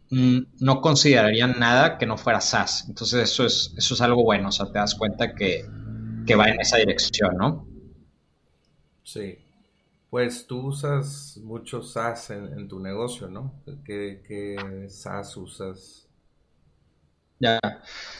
mm, 0.10 0.40
no 0.62 0.82
considerarían 0.82 1.60
nada 1.60 2.00
que 2.00 2.08
no 2.08 2.18
fuera 2.18 2.42
SaaS. 2.42 2.86
Entonces 2.88 3.22
eso 3.32 3.46
es, 3.46 3.72
eso 3.78 3.94
es 3.94 4.02
algo 4.02 4.24
bueno, 4.24 4.50
o 4.50 4.52
sea, 4.52 4.66
te 4.72 4.80
das 4.80 4.96
cuenta 4.96 5.36
que, 5.36 5.64
va 6.36 6.50
en 6.50 6.60
esa 6.60 6.78
dirección, 6.78 7.38
¿no? 7.38 7.68
Sí. 9.04 9.38
Pues 10.10 10.48
tú 10.48 10.70
usas 10.70 11.38
mucho 11.44 11.84
SaaS 11.84 12.32
en, 12.32 12.68
tu 12.68 12.80
negocio, 12.80 13.28
¿no? 13.28 13.62
¿Qué, 13.86 14.88
SaaS 14.90 15.38
usas? 15.38 16.08
Ya. 17.40 17.60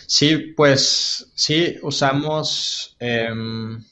Sí, 0.06 0.54
pues 0.56 1.32
sí, 1.34 1.80
usamos... 1.82 2.96
Em, 3.00 3.84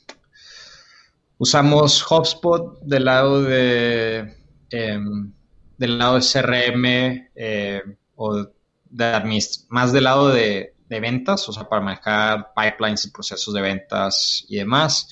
Usamos 1.41 2.05
HubSpot 2.07 2.79
del 2.83 3.05
lado 3.05 3.41
de 3.41 4.37
em, 4.69 5.33
del 5.75 5.97
lado 5.97 6.19
de 6.19 6.21
CRM 6.21 6.85
eh, 7.33 7.81
o 8.15 8.45
de 8.91 9.39
más 9.69 9.91
del 9.91 10.03
lado 10.03 10.29
de, 10.29 10.75
ventas, 10.87 11.49
o 11.49 11.51
sea, 11.51 11.67
para 11.67 11.81
manejar 11.81 12.53
pipelines 12.55 13.05
y 13.05 13.09
procesos 13.09 13.55
de 13.55 13.61
ventas 13.61 14.45
y 14.49 14.57
demás. 14.57 15.07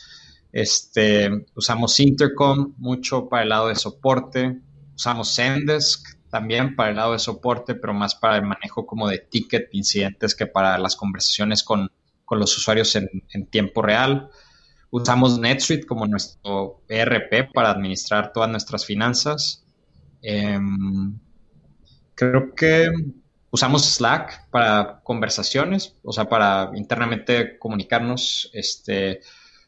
Este, 0.51 1.47
usamos 1.55 1.99
Intercom 1.99 2.75
mucho 2.77 3.27
para 3.27 3.41
el 3.41 3.49
lado 3.49 3.69
de 3.69 3.75
soporte. 3.75 4.61
Usamos 4.95 5.33
Zendesk 5.33 6.09
también 6.29 6.75
para 6.75 6.91
el 6.91 6.97
lado 6.97 7.13
de 7.13 7.19
soporte, 7.19 7.73
pero 7.73 7.95
más 7.95 8.13
para 8.13 8.35
el 8.35 8.43
manejo 8.43 8.85
como 8.85 9.07
de 9.07 9.17
ticket, 9.17 9.69
incidentes 9.71 10.35
que 10.35 10.45
para 10.45 10.77
las 10.77 10.95
conversaciones 10.95 11.63
con, 11.63 11.89
los 12.29 12.55
usuarios 12.55 12.95
en, 12.95 13.09
tiempo 13.49 13.81
real. 13.81 14.29
Usamos 14.91 15.39
NetSuite 15.39 15.85
como 15.85 16.07
nuestro 16.07 16.81
ERP 16.87 17.53
para 17.53 17.71
administrar 17.71 18.33
todas 18.33 18.49
nuestras 18.49 18.85
finanzas. 18.85 19.63
Em, 20.21 21.17
creo 22.15 22.53
que 22.55 22.89
usamos 23.51 23.85
Slack 23.85 24.49
para 24.49 24.99
conversaciones, 25.03 25.95
o 26.03 26.11
sea, 26.11 26.25
para 26.27 26.71
internamente 26.75 27.57
comunicarnos. 27.59 28.49
Este, 28.53 29.21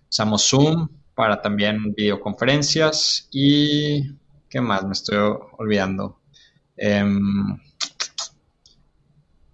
usamos 0.09 0.47
Zoom 0.49 0.89
para 1.13 1.41
también 1.41 1.93
videoconferencias 1.93 3.27
y 3.31 4.15
¿qué 4.49 4.59
más? 4.59 4.83
Me 4.83 4.93
estoy 4.93 5.17
olvidando. 5.57 6.19
Em, 6.77 7.59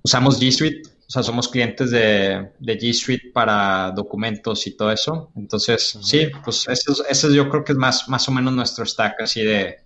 usamos 0.02 0.40
G 0.40 0.52
Suite, 0.52 0.90
o 1.08 1.10
sea, 1.10 1.24
somos 1.24 1.48
clientes 1.48 1.90
de, 1.92 2.52
G 2.60 2.94
Suite 2.94 3.32
para 3.34 3.92
documentos 3.92 4.68
y 4.68 4.76
todo 4.76 4.92
eso. 4.92 5.32
Entonces, 5.38 5.98
sí, 6.02 6.28
pues 6.44 6.68
eso, 6.68 7.32
yo 7.32 7.48
creo 7.50 7.64
que 7.64 7.72
es 7.72 7.78
más, 7.78 8.10
más 8.10 8.28
o 8.28 8.32
menos 8.34 8.54
nuestro 8.54 8.86
stack 8.86 9.22
así 9.22 9.42
de, 9.42 9.78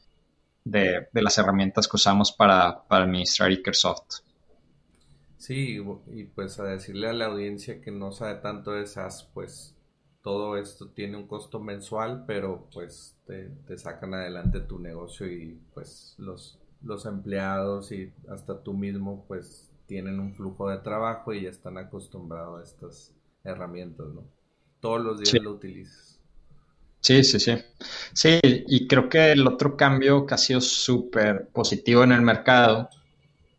de, 0.64 1.08
las 1.14 1.38
herramientas 1.38 1.88
que 1.88 1.96
usamos 1.96 2.32
para, 2.32 2.88
para 2.88 3.04
administrar 3.04 3.52
Ikersoft. 3.52 4.22
Sí, 5.38 5.80
y 6.12 6.24
pues 6.24 6.60
a 6.60 6.64
decirle 6.64 7.08
a 7.08 7.14
la 7.14 7.28
audiencia 7.28 7.82
que 7.82 7.92
no 7.92 8.12
sabe 8.12 8.42
tanto 8.42 8.72
de 8.72 8.88
SaaS, 8.88 9.30
pues 9.32 9.76
todo 10.24 10.58
esto 10.58 10.90
tiene 10.90 11.18
un 11.18 11.28
costo 11.28 11.60
mensual, 11.60 12.26
pero 12.26 12.68
pues 12.74 13.16
te, 13.28 13.50
te 13.68 13.78
sacan 13.78 14.16
adelante 14.16 14.60
tu 14.62 14.80
negocio 14.80 15.32
y 15.32 15.60
pues 15.74 16.16
los, 16.18 16.60
los 16.84 17.06
empleados 17.06 17.92
y 17.92 18.12
hasta 18.28 18.64
tú 18.64 18.74
mismo 18.74 19.26
pues 19.28 19.71
tienen 19.92 20.22
un 20.22 20.34
flujo 20.34 20.70
de 20.70 20.78
trabajo 20.78 21.34
y 21.34 21.42
ya 21.42 21.50
están 21.50 21.78
acostumbrados 21.78 22.62
a 22.62 22.64
estas 22.64 23.14
herramientas, 23.44 24.08
¿no? 24.08 24.24
Todos 24.80 25.02
los 25.02 25.20
días 25.20 25.44
lo 25.44 25.52
utilizas. 25.52 26.18
Sí, 27.02 27.26
sí, 27.26 27.42
sí. 27.42 27.58
Sí, 28.14 28.40
y 28.42 28.88
creo 28.88 29.10
que 29.10 29.34
el 29.34 29.46
otro 29.46 29.76
cambio 29.76 30.26
que 30.26 30.34
ha 30.34 30.38
sido 30.38 30.62
súper 30.62 31.50
positivo 31.50 32.06
en 32.06 32.14
el 32.14 32.22
mercado 32.22 32.90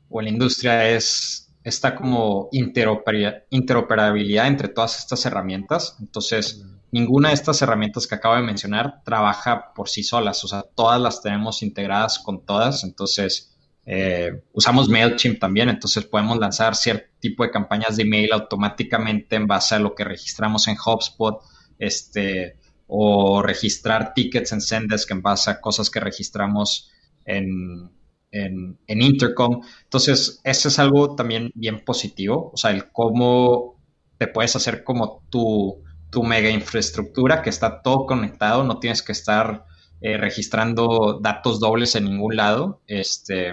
o 0.09 0.23
en 0.23 0.25
la 0.25 0.31
industria 0.31 0.89
es 0.89 1.53
esta 1.65 1.95
como 1.95 2.49
interoperabilidad 2.51 4.47
entre 4.47 4.69
todas 4.69 5.01
estas 5.01 5.27
herramientas. 5.27 5.99
Entonces, 6.01 6.65
ninguna 6.93 7.29
de 7.29 7.35
estas 7.35 7.61
herramientas 7.61 8.07
que 8.07 8.15
acabo 8.15 8.37
de 8.37 8.43
mencionar 8.43 9.03
trabaja 9.05 9.75
por 9.75 9.91
sí 9.91 10.03
solas, 10.03 10.43
o 10.45 10.49
sea, 10.49 10.63
todas 10.63 10.99
las 10.99 11.21
tenemos 11.21 11.63
integradas 11.63 12.19
con 12.19 12.47
todas, 12.47 12.85
entonces 12.85 13.52
eh, 13.85 14.43
usamos 14.53 14.89
MailChimp 14.89 15.39
también, 15.39 15.69
entonces 15.69 16.05
podemos 16.05 16.39
lanzar 16.39 16.77
cierto 16.77 17.07
tipo 17.21 17.43
de 17.43 17.51
campañas 17.51 17.97
de 17.97 18.03
email 18.03 18.33
automáticamente 18.33 19.37
en 19.37 19.47
base 19.47 19.75
a 19.75 19.79
lo 19.79 19.95
que 19.95 20.05
registramos 20.05 20.69
en 20.69 20.77
HubSpot, 20.77 21.41
este, 21.79 22.57
o 22.87 23.43
registrar 23.43 24.15
tickets 24.15 24.53
en 24.53 24.61
Zendesk 24.61 25.11
en 25.11 25.23
base 25.23 25.51
a 25.51 25.61
cosas 25.61 25.91
que 25.91 26.01
registramos 26.01 26.91
en, 27.25 27.91
en, 28.31 28.79
en 28.87 29.03
Intercom. 29.03 29.63
Entonces, 29.85 30.41
eso 30.45 30.69
es 30.69 30.79
algo 30.79 31.15
también 31.15 31.51
bien 31.55 31.85
positivo, 31.85 32.51
o 32.53 32.57
sea, 32.57 32.71
el 32.71 32.91
cómo 32.93 33.81
te 34.19 34.29
puedes 34.29 34.55
hacer 34.55 34.85
como 34.85 35.25
tu 35.31 35.83
tu 36.13 36.23
mega 36.23 36.51
infraestructura 36.51 37.41
que 37.41 37.49
está 37.49 37.81
todo 37.81 38.05
conectado, 38.05 38.63
no 38.65 38.79
tienes 38.79 39.03
que 39.03 39.13
estar 39.13 39.65
eh, 40.03 40.17
registrando 40.17 41.19
datos 41.21 41.61
dobles 41.61 41.95
en 41.95 42.05
ningún 42.05 42.37
lado. 42.37 42.81
Este 42.87 43.53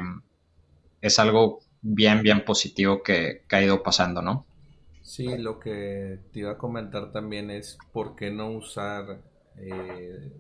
es 1.01 1.19
algo 1.19 1.59
bien, 1.81 2.21
bien 2.21 2.43
positivo 2.43 3.01
que, 3.03 3.43
ha 3.49 3.62
ido 3.62 3.81
pasando, 3.83 4.21
¿no? 4.21 4.45
Sí, 5.01 5.38
lo 5.38 5.59
que 5.59 6.19
te 6.31 6.39
iba 6.39 6.51
a 6.51 6.57
comentar 6.57 7.12
también 7.12 7.49
es 7.49 7.77
por 7.91 8.15
qué 8.15 8.29
no 8.31 8.51
usar 8.51 9.21
eh, 9.57 10.31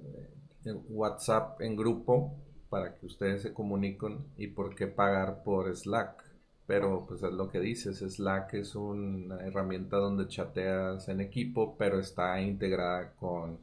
WhatsApp 0.89 1.61
en 1.61 1.75
grupo 1.75 2.35
para 2.69 2.95
que 2.95 3.05
ustedes 3.05 3.41
se 3.41 3.53
comuniquen 3.53 4.19
y 4.37 4.47
por 4.47 4.75
qué 4.75 4.87
pagar 4.87 5.43
por 5.43 5.75
Slack 5.75 6.29
pero 6.69 7.03
pues 7.07 7.23
es 7.23 7.31
lo 7.31 7.49
que 7.49 7.59
dices, 7.59 7.97
Slack 7.97 8.53
es 8.53 8.75
una 8.75 9.39
herramienta 9.43 9.97
donde 9.97 10.27
chateas 10.27 11.09
en 11.09 11.19
equipo, 11.19 11.75
pero 11.79 11.99
está 11.99 12.39
integrada 12.39 13.11
con 13.15 13.57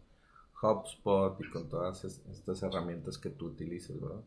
HubSpot 0.66 1.40
y 1.40 1.50
con 1.50 1.68
todas 1.68 2.04
estas 2.04 2.62
herramientas 2.62 3.18
que 3.18 3.30
tú 3.30 3.46
utilizas, 3.46 4.00
¿verdad? 4.00 4.22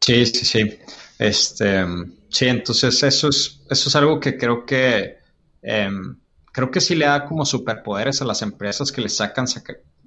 Sí, 0.00 0.26
sí, 0.26 0.44
sí. 0.44 0.78
Este, 1.18 1.84
sí, 2.28 2.46
entonces 2.46 3.02
eso 3.02 3.28
es, 3.28 3.62
eso 3.70 3.88
es 3.88 3.96
algo 3.96 4.18
que 4.18 4.36
creo 4.36 4.66
que 4.66 5.18
em, 5.62 6.16
creo 6.52 6.70
que 6.70 6.80
sí 6.80 6.94
le 6.94 7.06
da 7.06 7.24
como 7.24 7.44
superpoderes 7.44 8.20
a 8.20 8.24
las 8.24 8.42
empresas 8.42 8.90
que 8.90 9.00
le 9.00 9.08
sacan 9.08 9.46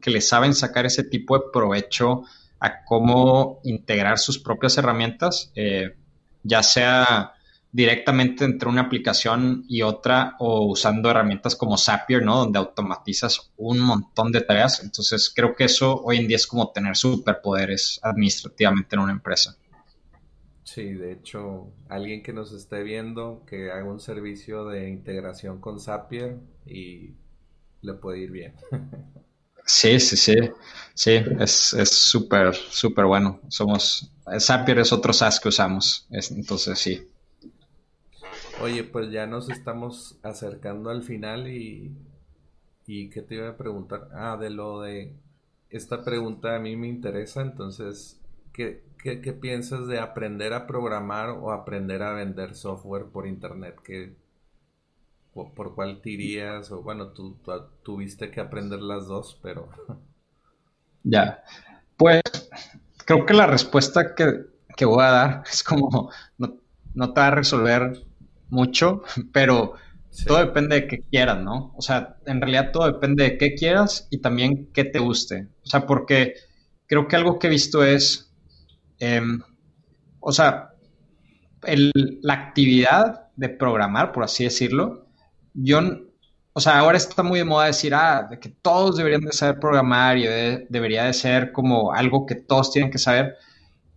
que 0.02 0.12
le 0.12 0.22
saben 0.22 0.54
sacar 0.54 0.86
ese 0.86 1.04
tipo 1.04 1.38
de 1.38 1.46
provecho 1.52 2.24
a 2.60 2.84
cómo 2.84 3.60
integrar 3.64 4.20
sus 4.20 4.40
propias 4.40 4.78
herramientas. 4.78 5.52
Eh, 5.56 5.96
ya 6.44 6.62
sea 6.62 7.35
directamente 7.76 8.46
entre 8.46 8.70
una 8.70 8.84
aplicación 8.84 9.66
y 9.68 9.82
otra 9.82 10.38
o 10.40 10.66
usando 10.66 11.12
herramientas 11.12 11.58
como 11.58 11.78
Zapier, 11.78 12.24
¿no? 12.24 12.38
Donde 12.38 12.58
automatizas 12.58 13.52
un 13.58 13.82
montón 13.82 14.32
de 14.32 14.40
tareas. 14.40 14.82
Entonces 14.82 15.30
creo 15.36 15.54
que 15.54 15.66
eso 15.66 16.02
hoy 16.02 16.20
en 16.20 16.28
día 16.30 16.38
es 16.38 16.48
como 16.48 16.72
tener 16.72 16.96
superpoderes 16.96 18.00
administrativamente 18.02 18.96
en 18.96 19.02
una 19.02 19.12
empresa. 19.12 19.58
Sí, 20.64 20.94
de 20.94 21.12
hecho, 21.12 21.68
alguien 21.90 22.24
que 22.24 22.32
nos 22.32 22.54
esté 22.54 22.82
viendo, 22.82 23.44
que 23.46 23.70
haga 23.70 23.84
un 23.84 24.00
servicio 24.00 24.64
de 24.64 24.88
integración 24.88 25.60
con 25.60 25.82
Zapier 25.82 26.38
y 26.66 27.10
le 27.82 27.94
puede 27.96 28.20
ir 28.20 28.32
bien. 28.32 28.54
Sí, 29.68 30.00
sí, 30.00 30.16
sí. 30.16 30.36
Sí, 30.94 31.24
es 31.40 31.90
súper, 31.90 32.54
súper 32.54 33.06
bueno. 33.06 33.42
Somos, 33.48 34.12
Zapier 34.40 34.78
es 34.78 34.94
otro 34.94 35.12
SaaS 35.12 35.40
que 35.40 35.50
usamos. 35.50 36.06
entonces, 36.12 36.78
sí. 36.78 37.02
Oye, 38.62 38.86
pues 38.86 39.12
ya 39.12 39.28
nos 39.28 39.50
estamos 39.50 40.18
acercando 40.24 40.90
al 40.90 41.04
final 41.04 41.50
y, 41.50 41.94
y 42.88 43.10
¿qué 43.10 43.22
te 43.22 43.36
iba 43.36 43.50
a 43.50 43.58
preguntar? 43.58 44.10
Ah, 44.14 44.38
de 44.38 44.50
lo 44.50 44.82
de 44.82 45.14
esta 45.70 46.04
pregunta 46.04 46.56
a 46.56 46.60
mí 46.60 46.78
me 46.78 46.88
interesa, 46.88 47.42
entonces, 47.42 48.22
¿qué, 48.54 48.82
piensas 49.42 49.88
de 49.88 50.00
aprender 50.00 50.54
a 50.54 50.68
programar 50.68 51.32
o 51.32 51.52
aprender 51.52 52.02
a 52.02 52.14
vender 52.14 52.56
software 52.56 53.06
por 53.06 53.28
internet? 53.28 53.76
¿Qué, 53.84 54.16
por, 55.34 55.76
cuál 55.76 56.02
te 56.02 56.12
irías? 56.12 56.72
O 56.72 56.82
bueno, 56.82 57.10
tú, 57.10 57.38
tuviste 57.84 58.32
que 58.32 58.40
aprender 58.40 58.82
las 58.82 59.08
dos, 59.08 59.40
pero... 59.42 59.70
Ya, 61.08 61.44
pues 61.98 62.24
creo 63.06 63.28
que 63.28 63.36
la 63.36 63.46
respuesta 63.46 64.16
que, 64.16 64.86
voy 64.86 65.04
a 65.04 65.12
dar 65.12 65.44
es 65.48 65.64
como, 65.64 66.10
no 66.40 67.14
te 67.14 67.22
va 67.22 67.28
a 67.28 67.32
resolver 67.32 68.04
mucho, 68.50 69.04
pero 69.34 69.76
todo 70.26 70.40
depende 70.40 70.76
de 70.82 70.88
qué 70.88 71.00
quieras, 71.00 71.44
¿no? 71.44 71.74
O 71.76 71.82
sea, 71.82 72.18
en 72.26 72.40
realidad 72.42 72.72
todo 72.72 72.92
depende 72.92 73.24
de 73.24 73.38
qué 73.38 73.56
quieras 73.56 74.08
y 74.10 74.20
también 74.20 74.70
qué 74.74 74.86
te 74.86 75.00
guste. 75.00 75.48
O 75.64 75.68
sea, 75.68 75.86
porque 75.86 76.36
creo 76.88 77.08
que 77.08 77.16
algo 77.16 77.38
que 77.40 77.48
he 77.48 77.50
visto 77.50 77.84
es, 77.84 78.32
em, 79.00 79.42
o 80.20 80.32
sea, 80.32 80.72
la 81.64 82.34
actividad 82.34 83.28
de 83.36 83.50
programar, 83.50 84.12
por 84.12 84.24
así 84.24 84.44
decirlo, 84.44 85.08
yo, 85.54 85.80
o 86.54 86.60
sea, 86.60 86.80
ahora 86.80 86.98
está 86.98 87.24
muy 87.24 87.40
de 87.40 87.46
moda 87.46 87.68
decir, 87.68 87.94
ah, 87.94 88.28
de 88.30 88.40
que 88.40 88.50
todos 88.50 88.98
deberían 88.98 89.22
de 89.22 89.32
saber 89.32 89.60
programar 89.60 90.18
y 90.18 90.26
debería 90.70 91.06
de 91.06 91.14
ser 91.14 91.52
como 91.52 91.92
algo 91.92 92.26
que 92.26 92.36
todos 92.36 92.72
tienen 92.72 92.92
que 92.92 92.98
saber. 92.98 93.36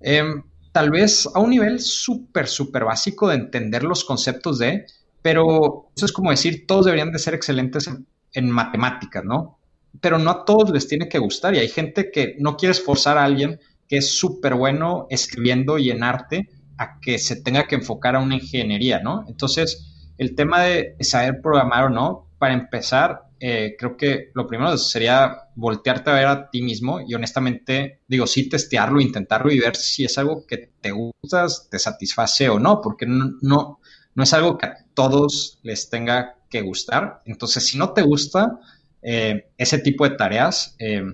Em, 0.01 0.43
tal 0.73 0.91
vez 0.91 1.29
a 1.35 1.41
un 1.41 1.51
nivel 1.51 1.81
súper, 1.81 2.47
súper 2.47 2.85
básico 2.85 3.29
de 3.29 3.37
entender 3.37 3.85
los 3.85 4.05
conceptos 4.05 4.59
de, 4.59 4.87
pero 5.23 5.91
eso 5.97 6.07
es 6.07 6.13
como 6.13 6.31
decir, 6.31 6.67
todos 6.67 6.87
deberían 6.87 7.13
de 7.13 7.19
ser 7.19 7.35
excelentes 7.35 7.89
en, 8.33 8.51
matemáticas, 8.51 9.25
¿no? 9.25 9.59
Pero 10.01 10.19
no 10.19 10.31
a 10.31 10.45
todos 10.45 10.71
les 10.71 10.87
tiene 10.87 11.09
que 11.09 11.19
gustar 11.19 11.55
y 11.55 11.59
hay 11.59 11.69
gente 11.69 12.11
que 12.13 12.37
no 12.39 12.57
quiere 12.57 12.73
esforzar 12.73 13.19
a 13.19 13.25
alguien 13.25 13.59
que 13.89 13.97
es 13.97 14.19
súper 14.19 14.55
bueno 14.55 15.07
escribiendo 15.11 15.79
y 15.79 15.91
en 15.91 16.05
arte 16.05 16.49
a 16.77 17.01
que 17.01 17.19
se 17.19 17.37
tenga 17.37 17.67
que 17.67 17.75
enfocar 17.75 18.15
a 18.15 18.21
una 18.21 18.37
ingeniería, 18.37 19.01
¿no? 19.01 19.25
Entonces, 19.29 20.13
el 20.19 20.35
tema 20.35 20.63
de 20.63 20.97
saber 21.01 21.41
programar 21.43 21.87
o 21.87 21.91
no, 21.91 22.29
para 22.39 22.55
empezar, 22.55 23.28
eh, 23.41 23.77
creo 23.79 23.97
que 23.97 24.31
lo 24.35 24.47
primero 24.47 24.77
sería 24.77 25.49
voltearte 25.55 26.11
a 26.11 26.15
ver 26.15 26.27
a 26.27 26.51
ti 26.51 26.63
mismo 26.63 27.01
y 27.01 27.15
honestamente, 27.15 28.01
digo, 28.09 28.27
sí 28.27 28.49
testearlo, 28.49 29.01
intentarlo 29.01 29.51
y 29.53 29.61
ver 29.61 29.77
si 29.77 30.05
es 30.05 30.19
algo 30.19 30.47
que 30.47 30.71
te 30.81 30.91
gusta, 30.91 31.47
te 31.71 31.79
satisface 31.79 32.49
o 32.49 32.59
no, 32.59 32.81
porque 32.81 33.07
no, 33.07 33.37
no, 33.41 33.81
no 34.15 34.23
es 34.23 34.33
algo 34.33 34.59
que 34.59 34.67
a 34.67 34.77
todos 34.95 35.61
les 35.63 35.89
tenga 35.89 36.37
que 36.51 36.63
gustar. 36.63 37.23
Entonces, 37.25 37.67
si 37.67 37.79
no 37.79 37.93
te 37.93 38.03
gusta 38.03 38.59
eh, 39.03 39.51
ese 39.57 39.79
tipo 39.79 40.09
de 40.09 40.17
tareas, 40.17 40.75
eh, 40.79 41.05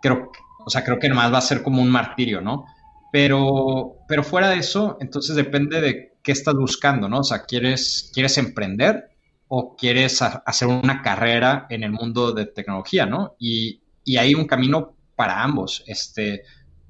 creo, 0.00 0.30
o 0.64 0.70
sea, 0.70 0.84
creo 0.84 0.98
que 0.98 1.08
nomás 1.08 1.32
va 1.32 1.38
a 1.38 1.42
ser 1.42 1.62
como 1.62 1.82
un 1.82 1.90
martirio, 1.90 2.40
¿no? 2.40 2.66
Pero, 3.10 3.96
pero 4.06 4.22
fuera 4.22 4.50
de 4.50 4.58
eso, 4.58 4.98
entonces 5.00 5.34
depende 5.34 5.80
de 5.80 6.18
qué 6.22 6.32
estás 6.32 6.54
buscando, 6.54 7.08
¿no? 7.08 7.20
O 7.20 7.24
sea, 7.24 7.44
¿quieres, 7.44 8.10
quieres 8.12 8.36
emprender 8.38 9.07
o 9.48 9.74
quieres 9.76 10.20
hacer 10.22 10.68
una 10.68 11.02
carrera 11.02 11.66
en 11.70 11.82
el 11.82 11.90
mundo 11.90 12.32
de 12.32 12.46
tecnología, 12.46 13.06
¿no? 13.06 13.34
Y, 13.38 13.82
y 14.04 14.16
hay 14.18 14.34
un 14.34 14.46
camino 14.46 14.96
para 15.16 15.42
ambos. 15.42 15.82
Este, 15.86 16.42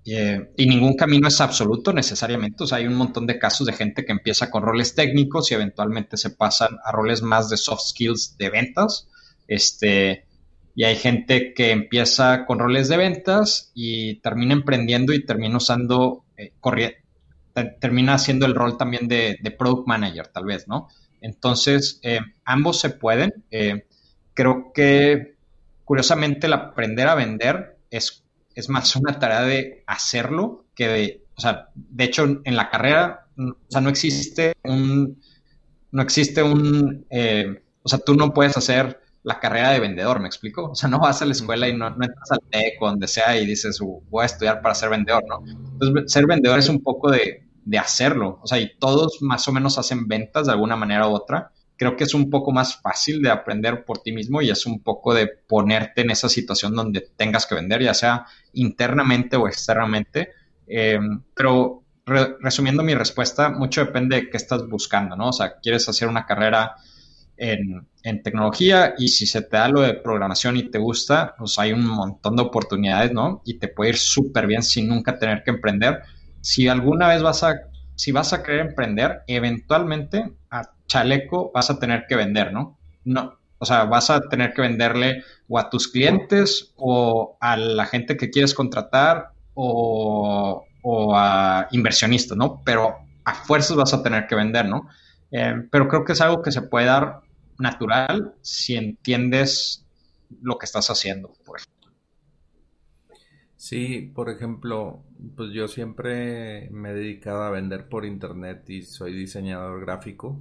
eh, 0.04 0.52
y 0.56 0.66
ningún 0.66 0.94
camino 0.94 1.28
es 1.28 1.40
absoluto 1.40 1.92
necesariamente. 1.92 2.64
O 2.64 2.66
sea, 2.66 2.78
hay 2.78 2.86
un 2.86 2.94
montón 2.94 3.26
de 3.26 3.38
casos 3.38 3.66
de 3.66 3.74
gente 3.74 4.04
que 4.04 4.12
empieza 4.12 4.50
con 4.50 4.62
roles 4.62 4.94
técnicos 4.94 5.50
y 5.50 5.54
eventualmente 5.54 6.16
se 6.16 6.30
pasan 6.30 6.78
a 6.84 6.92
roles 6.92 7.22
más 7.22 7.50
de 7.50 7.56
soft 7.56 7.82
skills 7.88 8.36
de 8.38 8.50
ventas. 8.50 9.08
Este, 9.46 10.26
y 10.74 10.84
hay 10.84 10.96
gente 10.96 11.52
que 11.54 11.72
empieza 11.72 12.46
con 12.46 12.58
roles 12.58 12.88
de 12.88 12.96
ventas 12.96 13.70
y 13.74 14.20
termina 14.20 14.54
emprendiendo 14.54 15.12
y 15.12 15.24
termina 15.26 15.56
usando, 15.56 16.24
eh, 16.36 16.52
termina 17.80 18.14
haciendo 18.14 18.46
el 18.46 18.54
rol 18.54 18.78
también 18.78 19.08
de, 19.08 19.38
product 19.58 19.88
manager, 19.88 20.28
tal 20.28 20.44
vez, 20.44 20.68
¿no? 20.68 20.88
Entonces, 21.20 22.00
eh, 22.02 22.20
ambos 22.44 22.80
se 22.80 22.90
pueden. 22.90 23.32
creo 24.34 24.72
que, 24.72 25.36
curiosamente, 25.84 26.46
el 26.46 26.52
aprender 26.52 27.08
a 27.08 27.14
vender 27.14 27.76
es 27.90 28.24
es 28.58 28.68
más 28.68 28.96
una 28.96 29.20
tarea 29.20 29.42
de 29.42 29.84
hacerlo 29.86 30.64
que 30.74 30.88
de, 30.88 31.24
o 31.36 31.40
sea, 31.40 31.68
de 31.76 32.02
hecho 32.02 32.40
en 32.42 32.56
la 32.56 32.70
carrera, 32.70 33.28
o 33.36 33.54
sea, 33.68 33.80
no 33.80 33.88
existe 33.88 34.52
un, 34.64 35.22
no 35.92 36.02
existe 36.02 36.42
un, 36.42 37.06
eh, 37.08 37.62
o 37.84 37.88
sea, 37.88 38.00
tú 38.00 38.16
no 38.16 38.34
puedes 38.34 38.56
hacer 38.56 39.00
la 39.22 39.38
carrera 39.38 39.70
de 39.70 39.78
vendedor, 39.78 40.18
¿me 40.18 40.26
explico? 40.26 40.72
O 40.72 40.74
sea, 40.74 40.88
no 40.88 40.98
vas 40.98 41.22
a 41.22 41.26
la 41.26 41.32
escuela 41.32 41.68
y 41.68 41.76
no, 41.76 41.86
entras 41.86 42.32
al 42.32 42.40
TEC 42.50 42.82
o 42.82 42.88
donde 42.88 43.06
sea 43.06 43.36
y 43.36 43.46
dices, 43.46 43.80
uh, 43.80 44.02
voy 44.10 44.24
a 44.24 44.26
estudiar 44.26 44.60
para 44.60 44.74
ser 44.74 44.90
vendedor, 44.90 45.22
¿no? 45.28 45.44
Entonces, 45.46 46.12
ser 46.12 46.26
vendedor 46.26 46.58
es 46.58 46.68
un 46.68 46.82
poco 46.82 47.12
de, 47.12 47.47
de 47.68 47.78
hacerlo, 47.78 48.40
o 48.42 48.46
sea, 48.46 48.58
y 48.58 48.78
todos 48.78 49.18
más 49.20 49.46
o 49.46 49.52
menos 49.52 49.76
hacen 49.76 50.08
ventas 50.08 50.46
de 50.46 50.52
alguna 50.52 50.74
manera 50.74 51.06
u 51.06 51.12
otra, 51.12 51.52
creo 51.76 51.96
que 51.96 52.04
es 52.04 52.14
un 52.14 52.30
poco 52.30 52.50
más 52.50 52.80
fácil 52.80 53.20
de 53.20 53.30
aprender 53.30 53.84
por 53.84 53.98
ti 53.98 54.10
mismo 54.10 54.40
y 54.40 54.48
es 54.48 54.64
un 54.64 54.82
poco 54.82 55.12
de 55.12 55.26
ponerte 55.26 56.00
en 56.00 56.10
esa 56.10 56.30
situación 56.30 56.74
donde 56.74 57.02
tengas 57.16 57.46
que 57.46 57.54
vender, 57.54 57.82
ya 57.82 57.92
sea 57.92 58.24
internamente 58.54 59.36
o 59.36 59.46
externamente. 59.46 60.30
Eh, 60.66 60.98
pero 61.34 61.84
resumiendo 62.40 62.82
mi 62.82 62.94
respuesta, 62.94 63.50
mucho 63.50 63.84
depende 63.84 64.16
de 64.16 64.30
qué 64.30 64.38
estás 64.38 64.66
buscando, 64.66 65.14
¿no? 65.14 65.28
O 65.28 65.32
sea, 65.32 65.58
quieres 65.60 65.86
hacer 65.88 66.08
una 66.08 66.24
carrera 66.24 66.76
en, 67.36 67.86
tecnología 68.22 68.94
y 68.96 69.08
si 69.08 69.26
se 69.26 69.42
te 69.42 69.58
da 69.58 69.68
lo 69.68 69.82
de 69.82 69.92
programación 69.92 70.56
y 70.56 70.70
te 70.70 70.78
gusta, 70.78 71.34
pues 71.36 71.58
hay 71.58 71.72
un 71.72 71.86
montón 71.86 72.36
de 72.36 72.42
oportunidades, 72.42 73.12
¿no? 73.12 73.42
Y 73.44 73.58
te 73.58 73.68
puede 73.68 73.90
ir 73.90 73.98
súper 73.98 74.46
bien 74.46 74.62
sin 74.62 74.88
nunca 74.88 75.18
tener 75.18 75.42
que 75.44 75.50
emprender. 75.50 76.00
Si 76.40 76.68
alguna 76.68 77.08
vez 77.08 77.22
vas 77.22 77.42
a, 77.42 77.54
si 77.94 78.12
vas 78.12 78.32
a 78.32 78.42
querer 78.42 78.60
emprender, 78.60 79.22
eventualmente 79.26 80.32
a 80.50 80.70
chaleco 80.86 81.50
vas 81.52 81.70
a 81.70 81.78
tener 81.78 82.06
que 82.08 82.16
vender, 82.16 82.52
¿no? 82.52 82.78
No, 83.04 83.38
o 83.58 83.64
sea, 83.64 83.84
vas 83.84 84.10
a 84.10 84.20
tener 84.20 84.54
que 84.54 84.62
venderle 84.62 85.24
o 85.48 85.58
a 85.58 85.68
tus 85.68 85.88
clientes 85.88 86.72
o 86.76 87.36
a 87.40 87.56
la 87.56 87.86
gente 87.86 88.16
que 88.16 88.30
quieres 88.30 88.54
contratar 88.54 89.32
o, 89.54 90.64
a 91.14 91.68
inversionistas, 91.72 92.36
¿no? 92.38 92.62
Pero 92.64 92.96
a 93.24 93.34
fuerzas 93.34 93.76
vas 93.76 93.92
a 93.92 94.02
tener 94.02 94.26
que 94.26 94.36
vender, 94.36 94.66
¿no? 94.66 94.88
Eh, 95.32 95.54
pero 95.70 95.88
creo 95.88 96.04
que 96.04 96.12
es 96.12 96.20
algo 96.20 96.40
que 96.40 96.52
se 96.52 96.62
puede 96.62 96.86
dar 96.86 97.20
natural 97.58 98.34
si 98.40 98.76
entiendes 98.76 99.84
lo 100.40 100.56
que 100.56 100.64
estás 100.64 100.88
haciendo. 100.90 101.32
Por 101.44 101.58
Sí, 103.58 104.12
por 104.14 104.30
ejemplo, 104.30 105.02
pues 105.36 105.50
yo 105.52 105.66
siempre 105.66 106.70
me 106.70 106.90
he 106.90 106.94
dedicado 106.94 107.42
a 107.42 107.50
vender 107.50 107.88
por 107.88 108.04
internet 108.06 108.70
y 108.70 108.82
soy 108.82 109.12
diseñador 109.12 109.80
gráfico. 109.80 110.40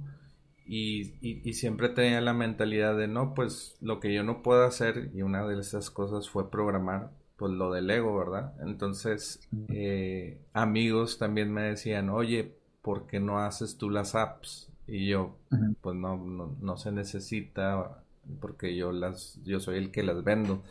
Y, 0.64 1.14
y, 1.20 1.54
siempre 1.54 1.88
tenía 1.88 2.20
la 2.20 2.34
mentalidad 2.34 2.96
de 2.96 3.08
no, 3.08 3.34
pues 3.34 3.76
lo 3.80 4.00
que 4.00 4.14
yo 4.14 4.22
no 4.22 4.42
puedo 4.42 4.64
hacer, 4.64 5.10
y 5.14 5.22
una 5.22 5.46
de 5.46 5.58
esas 5.58 5.90
cosas 5.90 6.28
fue 6.28 6.50
programar, 6.50 7.10
pues 7.36 7.52
lo 7.52 7.72
del 7.72 7.90
ego, 7.90 8.18
¿verdad? 8.18 8.52
Entonces, 8.60 9.40
eh, 9.68 10.38
amigos 10.52 11.18
también 11.18 11.52
me 11.52 11.62
decían, 11.62 12.10
oye, 12.10 12.54
¿por 12.82 13.06
qué 13.06 13.18
no 13.18 13.38
haces 13.38 13.78
tú 13.78 13.90
las 13.90 14.14
apps? 14.14 14.70
Y 14.86 15.08
yo, 15.08 15.36
pues 15.80 15.96
no, 15.96 16.18
no, 16.18 16.56
no, 16.60 16.76
se 16.76 16.92
necesita, 16.92 18.02
porque 18.40 18.76
yo 18.76 18.92
las, 18.92 19.40
yo 19.44 19.60
soy 19.60 19.78
el 19.78 19.90
que 19.90 20.02
las 20.02 20.22
vendo. 20.22 20.62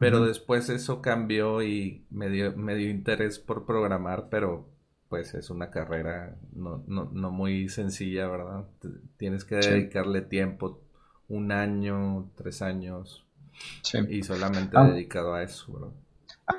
Pero 0.00 0.24
después 0.24 0.70
eso 0.70 1.02
cambió 1.02 1.62
y 1.62 2.06
me 2.08 2.30
dio, 2.30 2.56
me 2.56 2.74
dio 2.74 2.88
interés 2.88 3.38
por 3.38 3.66
programar, 3.66 4.28
pero 4.30 4.66
pues 5.10 5.34
es 5.34 5.50
una 5.50 5.70
carrera 5.70 6.36
no, 6.54 6.82
no, 6.86 7.10
no 7.12 7.30
muy 7.30 7.68
sencilla, 7.68 8.26
¿verdad? 8.26 8.64
Tienes 9.18 9.44
que 9.44 9.56
dedicarle 9.56 10.22
tiempo, 10.22 10.80
un 11.28 11.52
año, 11.52 12.30
tres 12.34 12.62
años, 12.62 13.26
y 14.08 14.22
solamente 14.22 14.74
dedicado 14.78 15.34
a 15.34 15.42
eso, 15.42 15.70
¿verdad? 15.70 15.92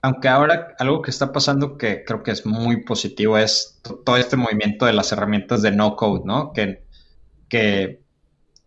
Aunque 0.04 0.28
ahora 0.28 0.76
algo 0.78 1.02
que 1.02 1.10
está 1.10 1.32
pasando 1.32 1.80
que 1.80 2.04
creo 2.06 2.22
que 2.22 2.30
es 2.30 2.46
muy 2.46 2.84
positivo 2.84 3.40
es 3.40 3.82
todo 4.06 4.18
este 4.18 4.38
movimiento 4.38 4.86
de 4.86 4.94
las 4.94 5.12
herramientas 5.14 5.64
de 5.64 5.72
no 5.72 5.96
code, 5.96 6.22
¿no? 6.26 6.54
Que, 6.54 6.86
que 7.50 8.04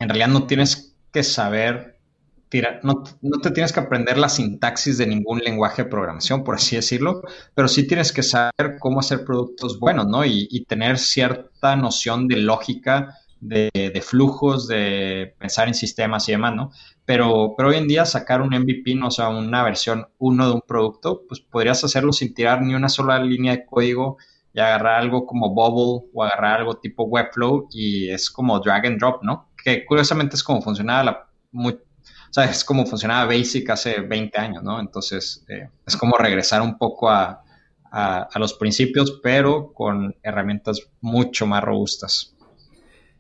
en 0.01 0.09
realidad 0.09 0.29
no 0.29 0.49
tienes 0.49 0.97
que 1.13 1.23
saber 1.23 1.94
no, 2.83 3.03
te 3.43 3.51
tienes 3.51 3.73
que 3.73 3.81
aprender 3.81 4.19
la 4.19 4.29
sintaxis 4.29 4.99
de 4.99 5.07
ningún 5.07 5.41
lenguaje 5.41 5.85
de 5.85 5.91
programación, 5.91 6.45
por 6.45 6.57
así 6.57 6.77
decirlo, 6.77 7.23
pero 7.55 7.69
sí 7.69 7.87
tienes 7.87 8.13
que 8.13 8.23
saber 8.23 8.77
cómo 8.79 9.01
hacer 9.01 9.25
productos 9.25 9.79
buenos, 9.79 10.07
¿no? 10.07 10.25
Y, 10.25 10.65
tener 10.69 10.99
cierta 10.99 11.77
noción 11.77 12.29
de 12.29 12.37
lógica, 12.37 13.19
de, 13.41 14.03
flujos, 14.05 14.69
de 14.69 15.35
pensar 15.39 15.69
en 15.69 15.75
sistemas 15.75 16.29
y 16.29 16.33
demás, 16.33 16.55
¿no? 16.55 16.71
Pero, 17.05 17.55
pero 17.57 17.69
hoy 17.71 17.77
en 17.77 17.89
día 17.89 18.05
sacar 18.05 18.41
un 18.41 18.55
MVP, 18.55 18.99
o 19.05 19.11
sea, 19.11 19.29
una 19.29 19.63
versión 19.63 20.07
1 20.19 20.47
de 20.49 20.55
un 20.55 20.63
producto, 20.63 21.23
pues 21.29 21.41
podrías 21.41 21.83
hacerlo 21.85 22.13
sin 22.13 22.33
tirar 22.35 22.63
ni 22.63 22.75
una 22.75 22.89
sola 22.89 23.19
línea 23.19 23.53
de 23.53 23.67
código 23.67 24.17
y 24.55 24.61
agarrar 24.61 25.01
algo 25.01 25.27
como 25.27 25.51
Bubble 25.51 26.09
o 26.15 26.23
agarrar 26.23 26.61
algo 26.61 26.79
tipo 26.79 27.05
Webflow 27.05 27.69
y 27.73 28.09
es 28.09 28.31
como 28.31 28.61
drag 28.61 28.87
and 28.87 28.99
drop, 28.99 29.23
¿no? 29.23 29.49
Que 29.63 29.85
curiosamente 29.85 30.37
es 30.37 30.43
como 30.43 30.63
funcionaba 30.63 31.05
la, 31.05 31.27
sea, 32.35 32.47
es 32.47 32.65
como 32.65 32.85
funcionaba 32.85 33.27
Basic 33.27 33.71
hace 33.71 34.01
20 34.01 34.39
años, 34.39 34.63
¿no? 34.65 34.81
Entonces, 34.81 35.45
eh, 35.49 35.69
es 35.87 35.97
como 35.97 36.17
regresar 36.19 36.63
un 36.63 36.77
poco 36.77 37.09
a, 37.09 37.41
los 38.35 38.55
principios, 38.55 39.21
pero 39.23 39.73
con 39.73 40.17
herramientas 40.21 40.81
mucho 41.01 41.47
más 41.47 41.63
robustas. 41.63 42.35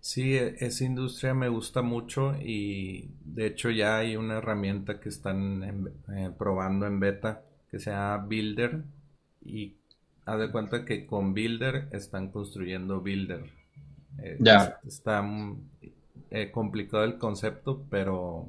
Sí, 0.01 0.37
e, 0.37 0.57
esa 0.59 0.83
industria 0.83 1.33
me 1.33 1.49
gusta 1.49 1.81
mucho 1.81 2.35
y 2.43 3.09
de 3.25 3.47
hecho 3.47 3.71
ya 3.71 3.99
hay 3.99 4.17
una 4.17 4.39
herramienta 4.39 4.99
que 4.99 5.11
están 5.11 5.93
eh, 6.13 6.31
probando 6.37 6.87
en 6.89 6.99
beta 6.99 7.45
que 7.71 7.79
se 7.79 7.93
llama 7.93 8.27
Builder 8.27 8.83
y 9.45 9.77
haz 10.27 10.41
de 10.41 10.51
cuenta 10.51 10.85
que 10.85 11.07
con 11.07 11.35
Builder 11.35 11.87
están 11.93 12.33
construyendo 12.33 13.01
Builder. 13.01 13.45
Eh, 14.19 14.39
ya. 14.41 14.81
Está 14.85 15.23
mm, 15.23 15.69
complicado 16.53 17.05
el 17.05 17.17
concepto, 17.17 17.87
pero 17.89 18.49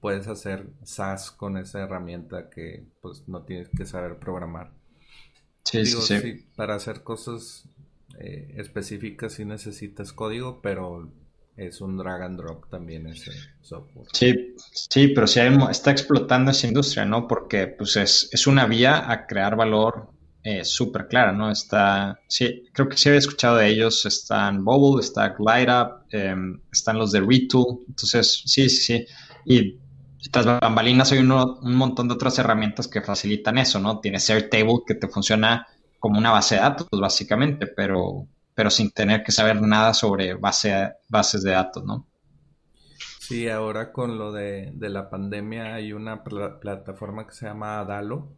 puedes 0.00 0.26
hacer 0.28 0.66
SaaS 0.82 1.30
con 1.30 1.56
esa 1.56 1.80
herramienta 1.80 2.50
que 2.50 2.84
pues 3.00 3.28
no 3.28 3.42
tienes 3.42 3.68
que 3.68 3.86
saber 3.86 4.18
programar. 4.18 4.72
Sí, 5.64 5.84
sí, 5.84 6.00
sí. 6.00 6.46
Para 6.56 6.74
hacer 6.74 7.02
cosas 7.02 7.68
eh, 8.18 8.54
específicas 8.56 9.34
sí 9.34 9.44
necesitas 9.44 10.12
código, 10.12 10.60
pero 10.62 11.10
es 11.56 11.80
un 11.80 11.96
drag 11.96 12.22
and 12.22 12.38
drop 12.38 12.68
también 12.70 13.06
ese 13.06 13.32
software. 13.60 14.06
Sí, 14.12 14.54
sí, 14.72 15.08
pero 15.08 15.26
sí 15.26 15.40
está 15.70 15.90
explotando 15.90 16.50
esa 16.50 16.66
industria, 16.66 17.04
¿no? 17.04 17.28
Porque 17.28 17.66
pues 17.66 17.96
es, 17.96 18.46
una 18.46 18.66
vía 18.66 19.10
a 19.10 19.26
crear 19.26 19.56
valor 19.56 20.08
eh, 20.42 20.64
súper 20.64 21.06
clara, 21.06 21.32
¿no? 21.32 21.50
Está, 21.50 22.18
sí, 22.28 22.64
creo 22.72 22.88
que 22.88 22.96
sí 22.96 23.10
había 23.10 23.18
escuchado 23.18 23.56
de 23.56 23.68
ellos, 23.68 24.06
están 24.06 24.64
Bubble, 24.64 25.04
está 25.04 25.36
GlideUp, 25.38 26.06
em, 26.10 26.60
están 26.72 26.98
los 26.98 27.12
de 27.12 27.20
Retool, 27.20 27.84
entonces 27.88 28.42
sí, 28.46 28.68
sí, 28.70 28.82
sí. 28.82 29.06
Y 29.44 29.79
estas 30.22 30.46
bambalinas 30.46 31.12
hay 31.12 31.18
un 31.18 31.76
montón 31.76 32.08
de 32.08 32.14
otras 32.14 32.38
herramientas 32.38 32.88
que 32.88 33.00
facilitan 33.00 33.58
eso, 33.58 33.80
¿no? 33.80 34.00
Tienes 34.00 34.28
Airtable 34.28 34.82
que 34.86 34.94
te 34.94 35.08
funciona 35.08 35.66
como 35.98 36.18
una 36.18 36.30
base 36.30 36.56
de 36.56 36.60
datos, 36.62 36.88
básicamente, 36.92 37.66
pero, 37.66 38.26
pero 38.54 38.70
sin 38.70 38.90
tener 38.90 39.22
que 39.22 39.32
saber 39.32 39.60
nada 39.62 39.94
sobre 39.94 40.34
base, 40.34 40.92
bases 41.08 41.42
de 41.42 41.52
datos, 41.52 41.84
¿no? 41.84 42.06
Sí, 43.30 43.48
ahora 43.48 43.92
con 43.92 44.18
lo 44.18 44.32
de, 44.32 44.72
la 44.76 45.08
pandemia 45.08 45.74
hay 45.74 45.92
una 45.92 46.24
plataforma 46.24 47.26
que 47.26 47.32
se 47.32 47.46
llama 47.46 47.78
Adalo 47.78 48.28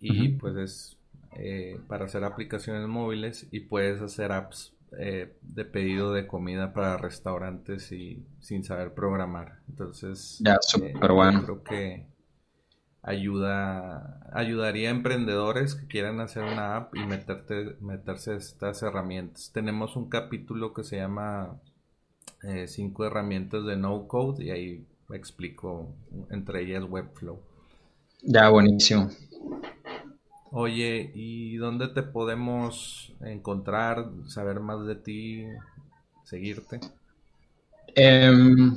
y 0.00 0.30
pues 0.30 0.56
es 0.56 0.98
eh, 1.36 1.78
para 1.86 2.06
hacer 2.06 2.24
aplicaciones 2.24 2.86
móviles 2.88 3.46
y 3.52 3.60
puedes 3.60 4.02
hacer 4.02 4.32
apps 4.32 4.75
eh, 4.98 5.36
de 5.42 5.64
pedido 5.64 6.12
de 6.12 6.26
comida 6.26 6.72
para 6.72 6.96
restaurantes 6.96 7.92
y 7.92 8.24
sin 8.40 8.64
saber 8.64 8.94
programar. 8.94 9.60
Entonces, 9.68 10.38
ya, 10.40 10.58
bueno. 11.08 11.42
creo 11.42 11.62
que 11.62 12.06
ayuda, 13.02 14.20
ayudaría 14.32 14.88
a 14.88 14.92
emprendedores 14.92 15.74
que 15.74 15.86
quieran 15.86 16.20
hacer 16.20 16.44
una 16.44 16.76
app 16.76 16.94
y 16.96 17.04
meterte, 17.04 17.76
meterse 17.80 18.32
a 18.32 18.36
estas 18.36 18.82
herramientas. 18.82 19.50
Tenemos 19.52 19.96
un 19.96 20.08
capítulo 20.08 20.72
que 20.72 20.84
se 20.84 20.96
llama 20.96 21.60
eh, 22.42 22.66
cinco 22.68 23.04
herramientas 23.04 23.64
de 23.64 23.76
no 23.76 24.06
code 24.08 24.44
y 24.44 24.50
ahí 24.50 24.86
explico 25.12 25.94
entre 26.30 26.62
ellas 26.62 26.84
Webflow. 26.88 27.40
Ya, 28.22 28.48
buenísimo. 28.48 29.10
Oye, 30.58 31.10
¿y 31.14 31.56
dónde 31.56 31.88
te 31.88 32.02
podemos 32.02 33.12
encontrar, 33.20 34.06
saber 34.26 34.60
más 34.60 34.86
de 34.86 34.94
ti, 34.96 35.44
seguirte? 36.24 36.80
Em, 37.94 38.74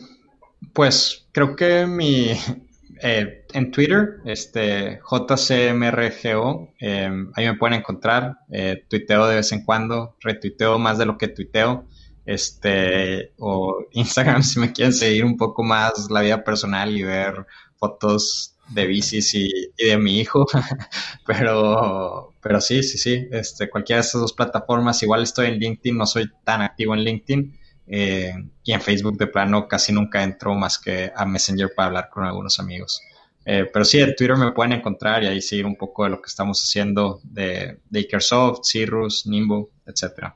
pues 0.74 1.26
creo 1.32 1.56
que 1.56 1.86
mi 1.86 2.32
eh, 3.02 3.46
en 3.54 3.72
Twitter, 3.72 4.18
este 4.26 5.00
JCMRGO, 5.10 6.74
em, 6.80 7.32
ahí 7.34 7.46
me 7.46 7.56
pueden 7.56 7.80
encontrar. 7.80 8.40
Eh, 8.52 8.84
tuiteo 8.90 9.28
de 9.28 9.38
vez 9.38 9.50
en 9.54 9.64
cuando, 9.64 10.18
retuiteo 10.20 10.78
más 10.80 10.98
de 10.98 11.06
lo 11.06 11.18
que 11.18 11.30
tuiteo. 11.30 11.86
Este, 12.26 13.32
o 13.38 13.86
Instagram 13.94 14.44
si 14.44 14.60
me 14.60 14.74
quieren 14.74 14.94
seguir 14.94 15.24
un 15.24 15.38
poco 15.38 15.64
más 15.64 16.12
la 16.12 16.20
vida 16.20 16.44
personal 16.44 16.94
y 16.94 17.04
ver 17.04 17.46
fotos 17.78 18.59
de 18.70 18.88
bicis 18.88 19.34
y, 19.36 19.52
de 19.78 19.98
mi 19.98 20.20
hijo. 20.20 20.46
pero, 21.26 22.34
pero 22.42 22.62
sí, 22.62 22.84
sí, 22.84 22.98
sí. 22.98 23.28
Este, 23.32 23.70
cualquiera 23.70 24.02
de 24.02 24.06
estas 24.06 24.22
dos 24.22 24.34
plataformas. 24.34 25.02
Igual 25.04 25.24
estoy 25.24 25.48
en 25.48 25.60
LinkedIn, 25.60 25.98
no 25.98 26.06
soy 26.06 26.30
tan 26.44 26.62
activo 26.62 26.94
en 26.94 27.04
LinkedIn. 27.04 27.60
Eh, 27.92 28.34
y 28.64 28.72
en 28.72 28.82
Facebook 28.82 29.18
de 29.18 29.26
plano 29.26 29.68
casi 29.68 29.92
nunca 29.92 30.22
entro 30.24 30.54
más 30.54 30.78
que 30.78 31.12
a 31.16 31.26
Messenger 31.26 31.72
para 31.76 31.88
hablar 31.88 32.10
con 32.10 32.24
algunos 32.24 32.60
amigos. 32.60 33.02
Eh, 33.46 33.68
pero 33.72 33.84
sí, 33.84 34.00
en 34.00 34.16
Twitter 34.16 34.38
me 34.38 34.52
pueden 34.52 34.74
encontrar 34.74 35.24
y 35.24 35.28
ahí 35.28 35.42
seguir 35.42 35.66
un 35.66 35.76
poco 35.76 36.04
de 36.04 36.12
lo 36.12 36.22
que 36.22 36.28
estamos 36.28 36.62
haciendo 36.64 37.20
de, 37.24 37.80
de 37.90 38.00
Ikersoft, 38.02 38.64
Cirrus, 38.64 39.26
Nimbo, 39.26 39.72
etcétera. 39.88 40.36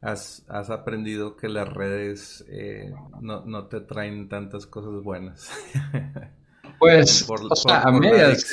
Has, 0.00 0.44
has, 0.48 0.70
aprendido 0.70 1.36
que 1.36 1.48
las 1.48 1.68
redes 1.68 2.44
eh, 2.48 2.92
no, 3.20 3.44
no, 3.44 3.66
te 3.66 3.80
traen 3.80 4.28
tantas 4.28 4.66
cosas 4.66 5.02
buenas. 5.02 5.50
Pues, 6.78 7.32
o 7.48 7.56
sea, 7.56 7.80
a 7.82 7.92
medias. 7.92 8.44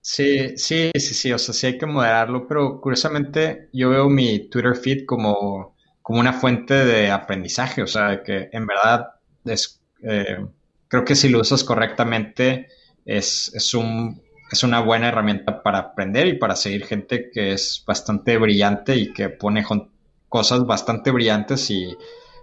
Sí, 0.00 0.50
sí, 0.58 0.90
sí, 0.94 1.14
sí, 1.14 1.32
o 1.32 1.38
sea, 1.38 1.54
sí 1.54 1.66
hay 1.66 1.78
que 1.78 1.86
moderarlo, 1.86 2.46
pero 2.46 2.80
curiosamente 2.80 3.70
yo 3.72 3.88
veo 3.90 4.08
mi 4.10 4.48
Twitter 4.50 4.76
feed 4.76 5.06
como, 5.06 5.76
como 6.02 6.20
una 6.20 6.34
fuente 6.34 6.74
de 6.84 7.10
aprendizaje, 7.10 7.82
o 7.82 7.86
sea, 7.86 8.22
que 8.22 8.50
en 8.52 8.66
verdad 8.66 9.14
es, 9.46 9.80
eh, 10.02 10.46
creo 10.88 11.04
que 11.04 11.14
si 11.14 11.30
lo 11.30 11.40
usas 11.40 11.64
correctamente 11.64 12.68
es, 13.06 13.50
es, 13.54 13.72
un, 13.72 14.22
es 14.52 14.62
una 14.62 14.80
buena 14.80 15.08
herramienta 15.08 15.62
para 15.62 15.78
aprender 15.78 16.26
y 16.26 16.38
para 16.38 16.54
seguir 16.54 16.84
gente 16.84 17.30
que 17.32 17.52
es 17.52 17.82
bastante 17.86 18.36
brillante 18.36 18.96
y 18.96 19.12
que 19.14 19.30
pone 19.30 19.64
cosas 20.28 20.66
bastante 20.66 21.10
brillantes 21.12 21.70
y 21.70 21.96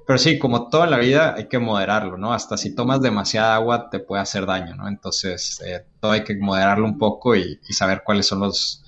pero 0.06 0.18
sí, 0.18 0.40
como 0.40 0.70
toda 0.70 0.88
la 0.88 0.98
vida 0.98 1.36
hay 1.36 1.48
que 1.48 1.60
moderarlo, 1.60 2.18
¿no? 2.18 2.34
Hasta 2.34 2.58
si 2.58 2.74
tomas 2.74 3.02
demasiada 3.02 3.56
agua 3.56 3.90
te 3.90 4.00
puede 4.00 4.22
hacer 4.22 4.46
daño, 4.46 4.76
¿no? 4.76 4.88
Entonces, 4.88 5.62
eh, 5.66 5.86
todo 6.00 6.12
hay 6.12 6.24
que 6.24 6.36
moderarlo 6.38 6.86
un 6.86 6.98
poco 6.98 7.36
y, 7.36 7.60
saber 7.70 8.02
cuáles 8.04 8.26
son 8.26 8.40
los, 8.40 8.84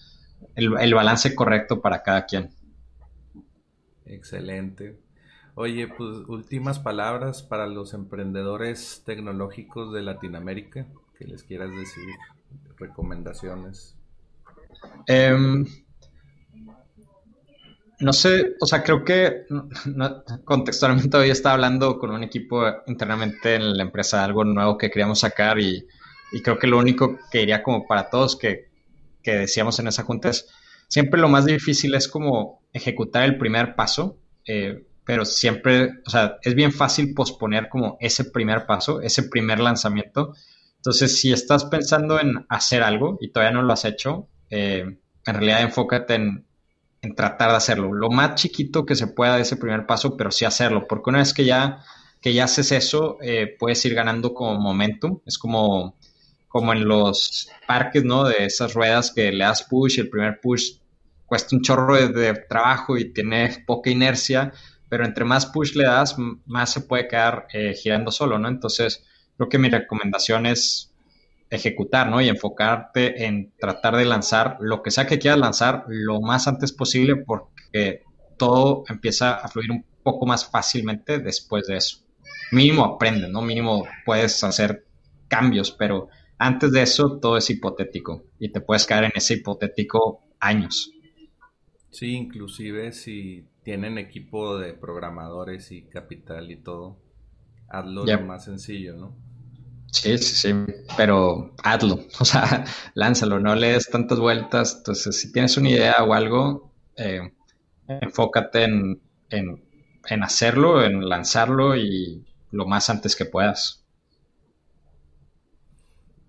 el, 0.55 0.93
balance 0.93 1.35
correcto 1.35 1.81
para 1.81 2.03
cada 2.03 2.25
quien. 2.25 2.49
Excelente. 4.05 4.99
Oye, 5.55 5.87
pues 5.87 6.17
últimas 6.27 6.79
palabras 6.79 7.43
para 7.43 7.67
los 7.67 7.93
emprendedores 7.93 9.03
tecnológicos 9.05 9.93
de 9.93 10.01
Latinoamérica 10.01 10.87
que 11.17 11.25
les 11.25 11.43
quieras 11.43 11.69
decir, 11.69 12.03
recomendaciones. 12.77 13.95
Eh, 15.07 15.63
no 17.99 18.13
sé, 18.13 18.55
o 18.59 18.65
sea, 18.65 18.83
creo 18.83 19.03
que 19.03 19.45
contextualmente 20.45 21.17
hoy 21.17 21.29
estaba 21.29 21.55
hablando 21.55 21.99
con 21.99 22.11
un 22.11 22.23
equipo 22.23 22.63
internamente 22.87 23.55
en 23.55 23.77
la 23.77 23.83
empresa 23.83 24.23
algo 24.23 24.43
nuevo 24.43 24.77
que 24.77 24.89
queríamos 24.89 25.19
sacar 25.19 25.59
y, 25.59 25.85
creo 26.43 26.57
que 26.57 26.67
lo 26.67 26.79
único 26.79 27.19
que 27.31 27.39
diría 27.39 27.61
como 27.61 27.85
para 27.85 28.09
todos 28.09 28.35
que, 28.35 28.71
decíamos 29.23 29.79
en 29.79 29.87
esa 29.87 30.03
junta 30.03 30.29
es, 30.29 30.49
siempre 30.87 31.21
lo 31.21 31.29
más 31.29 31.45
difícil 31.45 31.93
es 31.95 32.07
como 32.07 32.61
ejecutar 32.73 33.23
el 33.23 33.37
primer 33.37 33.75
paso, 33.75 34.17
eh, 34.45 34.85
pero 35.05 35.25
siempre, 35.25 35.91
o 36.05 36.09
sea, 36.09 36.37
es 36.41 36.55
bien 36.55 36.71
fácil 36.71 37.13
posponer 37.13 37.69
como 37.69 37.97
ese 37.99 38.25
primer 38.25 38.65
paso, 38.65 39.01
ese 39.01 39.23
primer 39.23 39.59
lanzamiento. 39.59 40.33
Entonces, 40.77 41.19
si 41.19 41.31
estás 41.31 41.65
pensando 41.65 42.19
en 42.19 42.45
hacer 42.49 42.83
algo 42.83 43.17
y 43.21 43.31
todavía 43.31 43.53
no 43.53 43.61
lo 43.61 43.73
has 43.73 43.85
hecho, 43.85 44.27
eh, 44.49 44.97
en 45.25 45.33
realidad 45.33 45.61
enfócate 45.61 46.15
en 46.15 46.45
en 47.03 47.15
tratar 47.15 47.51
de 47.51 47.57
hacerlo. 47.57 47.93
Lo 47.93 48.09
más 48.09 48.35
chiquito 48.35 48.85
que 48.85 48.95
se 48.95 49.07
pueda 49.07 49.35
de 49.35 49.43
ese 49.43 49.57
primer 49.57 49.85
paso, 49.85 50.17
pero 50.17 50.31
sí 50.31 50.45
hacerlo, 50.45 50.87
porque 50.87 51.09
una 51.09 51.19
vez 51.19 51.33
que 51.33 51.45
ya, 51.45 51.83
que 52.21 52.33
ya 52.33 52.45
haces 52.45 52.71
eso, 52.71 53.17
eh, 53.21 53.55
puedes 53.59 53.83
ir 53.85 53.93
ganando 53.93 54.33
como 54.33 54.59
momentum. 54.59 55.19
Es 55.25 55.37
como, 55.37 55.95
como 56.47 56.71
en 56.71 56.87
los 56.87 57.49
parques, 57.67 58.05
¿no? 58.05 58.23
De 58.23 58.45
esas 58.45 58.73
ruedas 58.73 59.11
que 59.11 59.31
le 59.33 59.43
das 59.43 59.63
push 59.63 59.99
el 59.99 60.09
primer 60.09 60.39
push 60.39 60.77
cuesta 61.25 61.55
un 61.55 61.61
chorro 61.61 61.95
de, 62.07 62.33
trabajo 62.47 62.97
y 62.97 63.11
tiene 63.11 63.63
poca 63.65 63.89
inercia, 63.89 64.53
pero 64.87 65.03
entre 65.03 65.25
más 65.25 65.47
push 65.47 65.75
le 65.75 65.83
das, 65.83 66.15
más 66.45 66.71
se 66.71 66.81
puede 66.81 67.07
quedar 67.07 67.47
eh, 67.51 67.73
girando 67.73 68.11
solo, 68.11 68.39
¿no? 68.39 68.47
Entonces, 68.47 69.03
creo 69.35 69.49
que 69.49 69.57
mi 69.57 69.69
recomendación 69.69 70.45
es 70.45 70.92
ejecutar, 71.53 72.09
¿no? 72.09 72.19
Y 72.19 72.29
enfocarte 72.29 73.25
en 73.25 73.53
tratar 73.59 73.95
de 73.95 74.05
lanzar 74.05 74.57
lo 74.59 74.81
que 74.81 74.89
sea 74.89 75.05
que 75.05 75.19
quieras 75.19 75.39
lanzar 75.39 75.85
lo 75.87 76.19
más 76.19 76.47
antes 76.47 76.73
posible 76.73 77.15
porque 77.15 78.01
todo 78.37 78.83
empieza 78.89 79.35
a 79.35 79.47
fluir 79.47 79.71
un 79.71 79.85
poco 80.01 80.25
más 80.25 80.49
fácilmente 80.49 81.19
después 81.19 81.67
de 81.67 81.77
eso. 81.77 81.99
Mínimo 82.51 82.83
aprende, 82.83 83.29
¿no? 83.29 83.41
Mínimo 83.41 83.85
puedes 84.03 84.43
hacer 84.43 84.87
cambios, 85.27 85.71
pero 85.71 86.09
antes 86.39 86.71
de 86.71 86.81
eso 86.81 87.19
todo 87.19 87.37
es 87.37 87.49
hipotético 87.49 88.25
y 88.39 88.51
te 88.51 88.59
puedes 88.59 88.85
caer 88.85 89.05
en 89.05 89.11
ese 89.15 89.35
hipotético 89.35 90.23
años. 90.39 90.91
Sí, 91.91 92.15
inclusive 92.15 92.91
si 92.93 93.47
tienen 93.63 93.99
equipo 93.99 94.57
de 94.57 94.73
programadores 94.73 95.71
y 95.71 95.83
capital 95.83 96.49
y 96.49 96.57
todo, 96.57 96.97
hazlo 97.69 98.05
lo 98.05 98.21
más 98.21 98.45
sencillo, 98.45 98.95
¿no? 98.95 99.15
Sí, 99.93 100.17
sí, 100.17 100.35
sí, 100.35 100.73
pero 100.97 101.53
hazlo, 101.63 101.99
o 102.19 102.25
sea, 102.25 102.65
lánzalo, 102.95 103.39
no 103.39 103.55
le 103.55 103.73
des 103.73 103.89
tantas 103.89 104.19
vueltas. 104.19 104.77
Entonces, 104.77 105.19
si 105.19 105.31
tienes 105.31 105.55
una 105.55 105.69
idea 105.69 106.03
o 106.03 106.13
algo, 106.13 106.73
eh, 106.97 107.31
enfócate 107.87 108.63
en, 108.63 109.01
en, 109.29 110.23
hacerlo, 110.23 110.83
en 110.83 111.07
lanzarlo 111.07 111.75
y 111.75 112.25
lo 112.51 112.65
más 112.65 112.89
antes 112.89 113.15
que 113.15 113.25
puedas. 113.25 113.85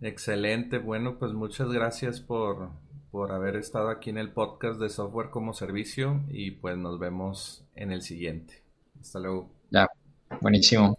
Excelente, 0.02 0.76
bueno, 0.78 1.18
pues 1.18 1.32
muchas 1.32 1.70
gracias 1.70 2.20
por, 2.20 2.68
por 3.10 3.32
haber 3.32 3.56
estado 3.56 3.88
aquí 3.88 4.10
en 4.10 4.18
el 4.18 4.30
podcast 4.30 4.78
de 4.78 4.90
Software 4.90 5.30
como 5.30 5.54
Servicio 5.54 6.22
y 6.28 6.50
pues 6.50 6.76
nos 6.76 6.98
vemos 6.98 7.64
en 7.74 7.92
el 7.92 8.02
siguiente. 8.02 8.62
Hasta 9.00 9.20
luego. 9.20 9.48
Ya, 9.70 9.88
buenísimo. 10.42 10.98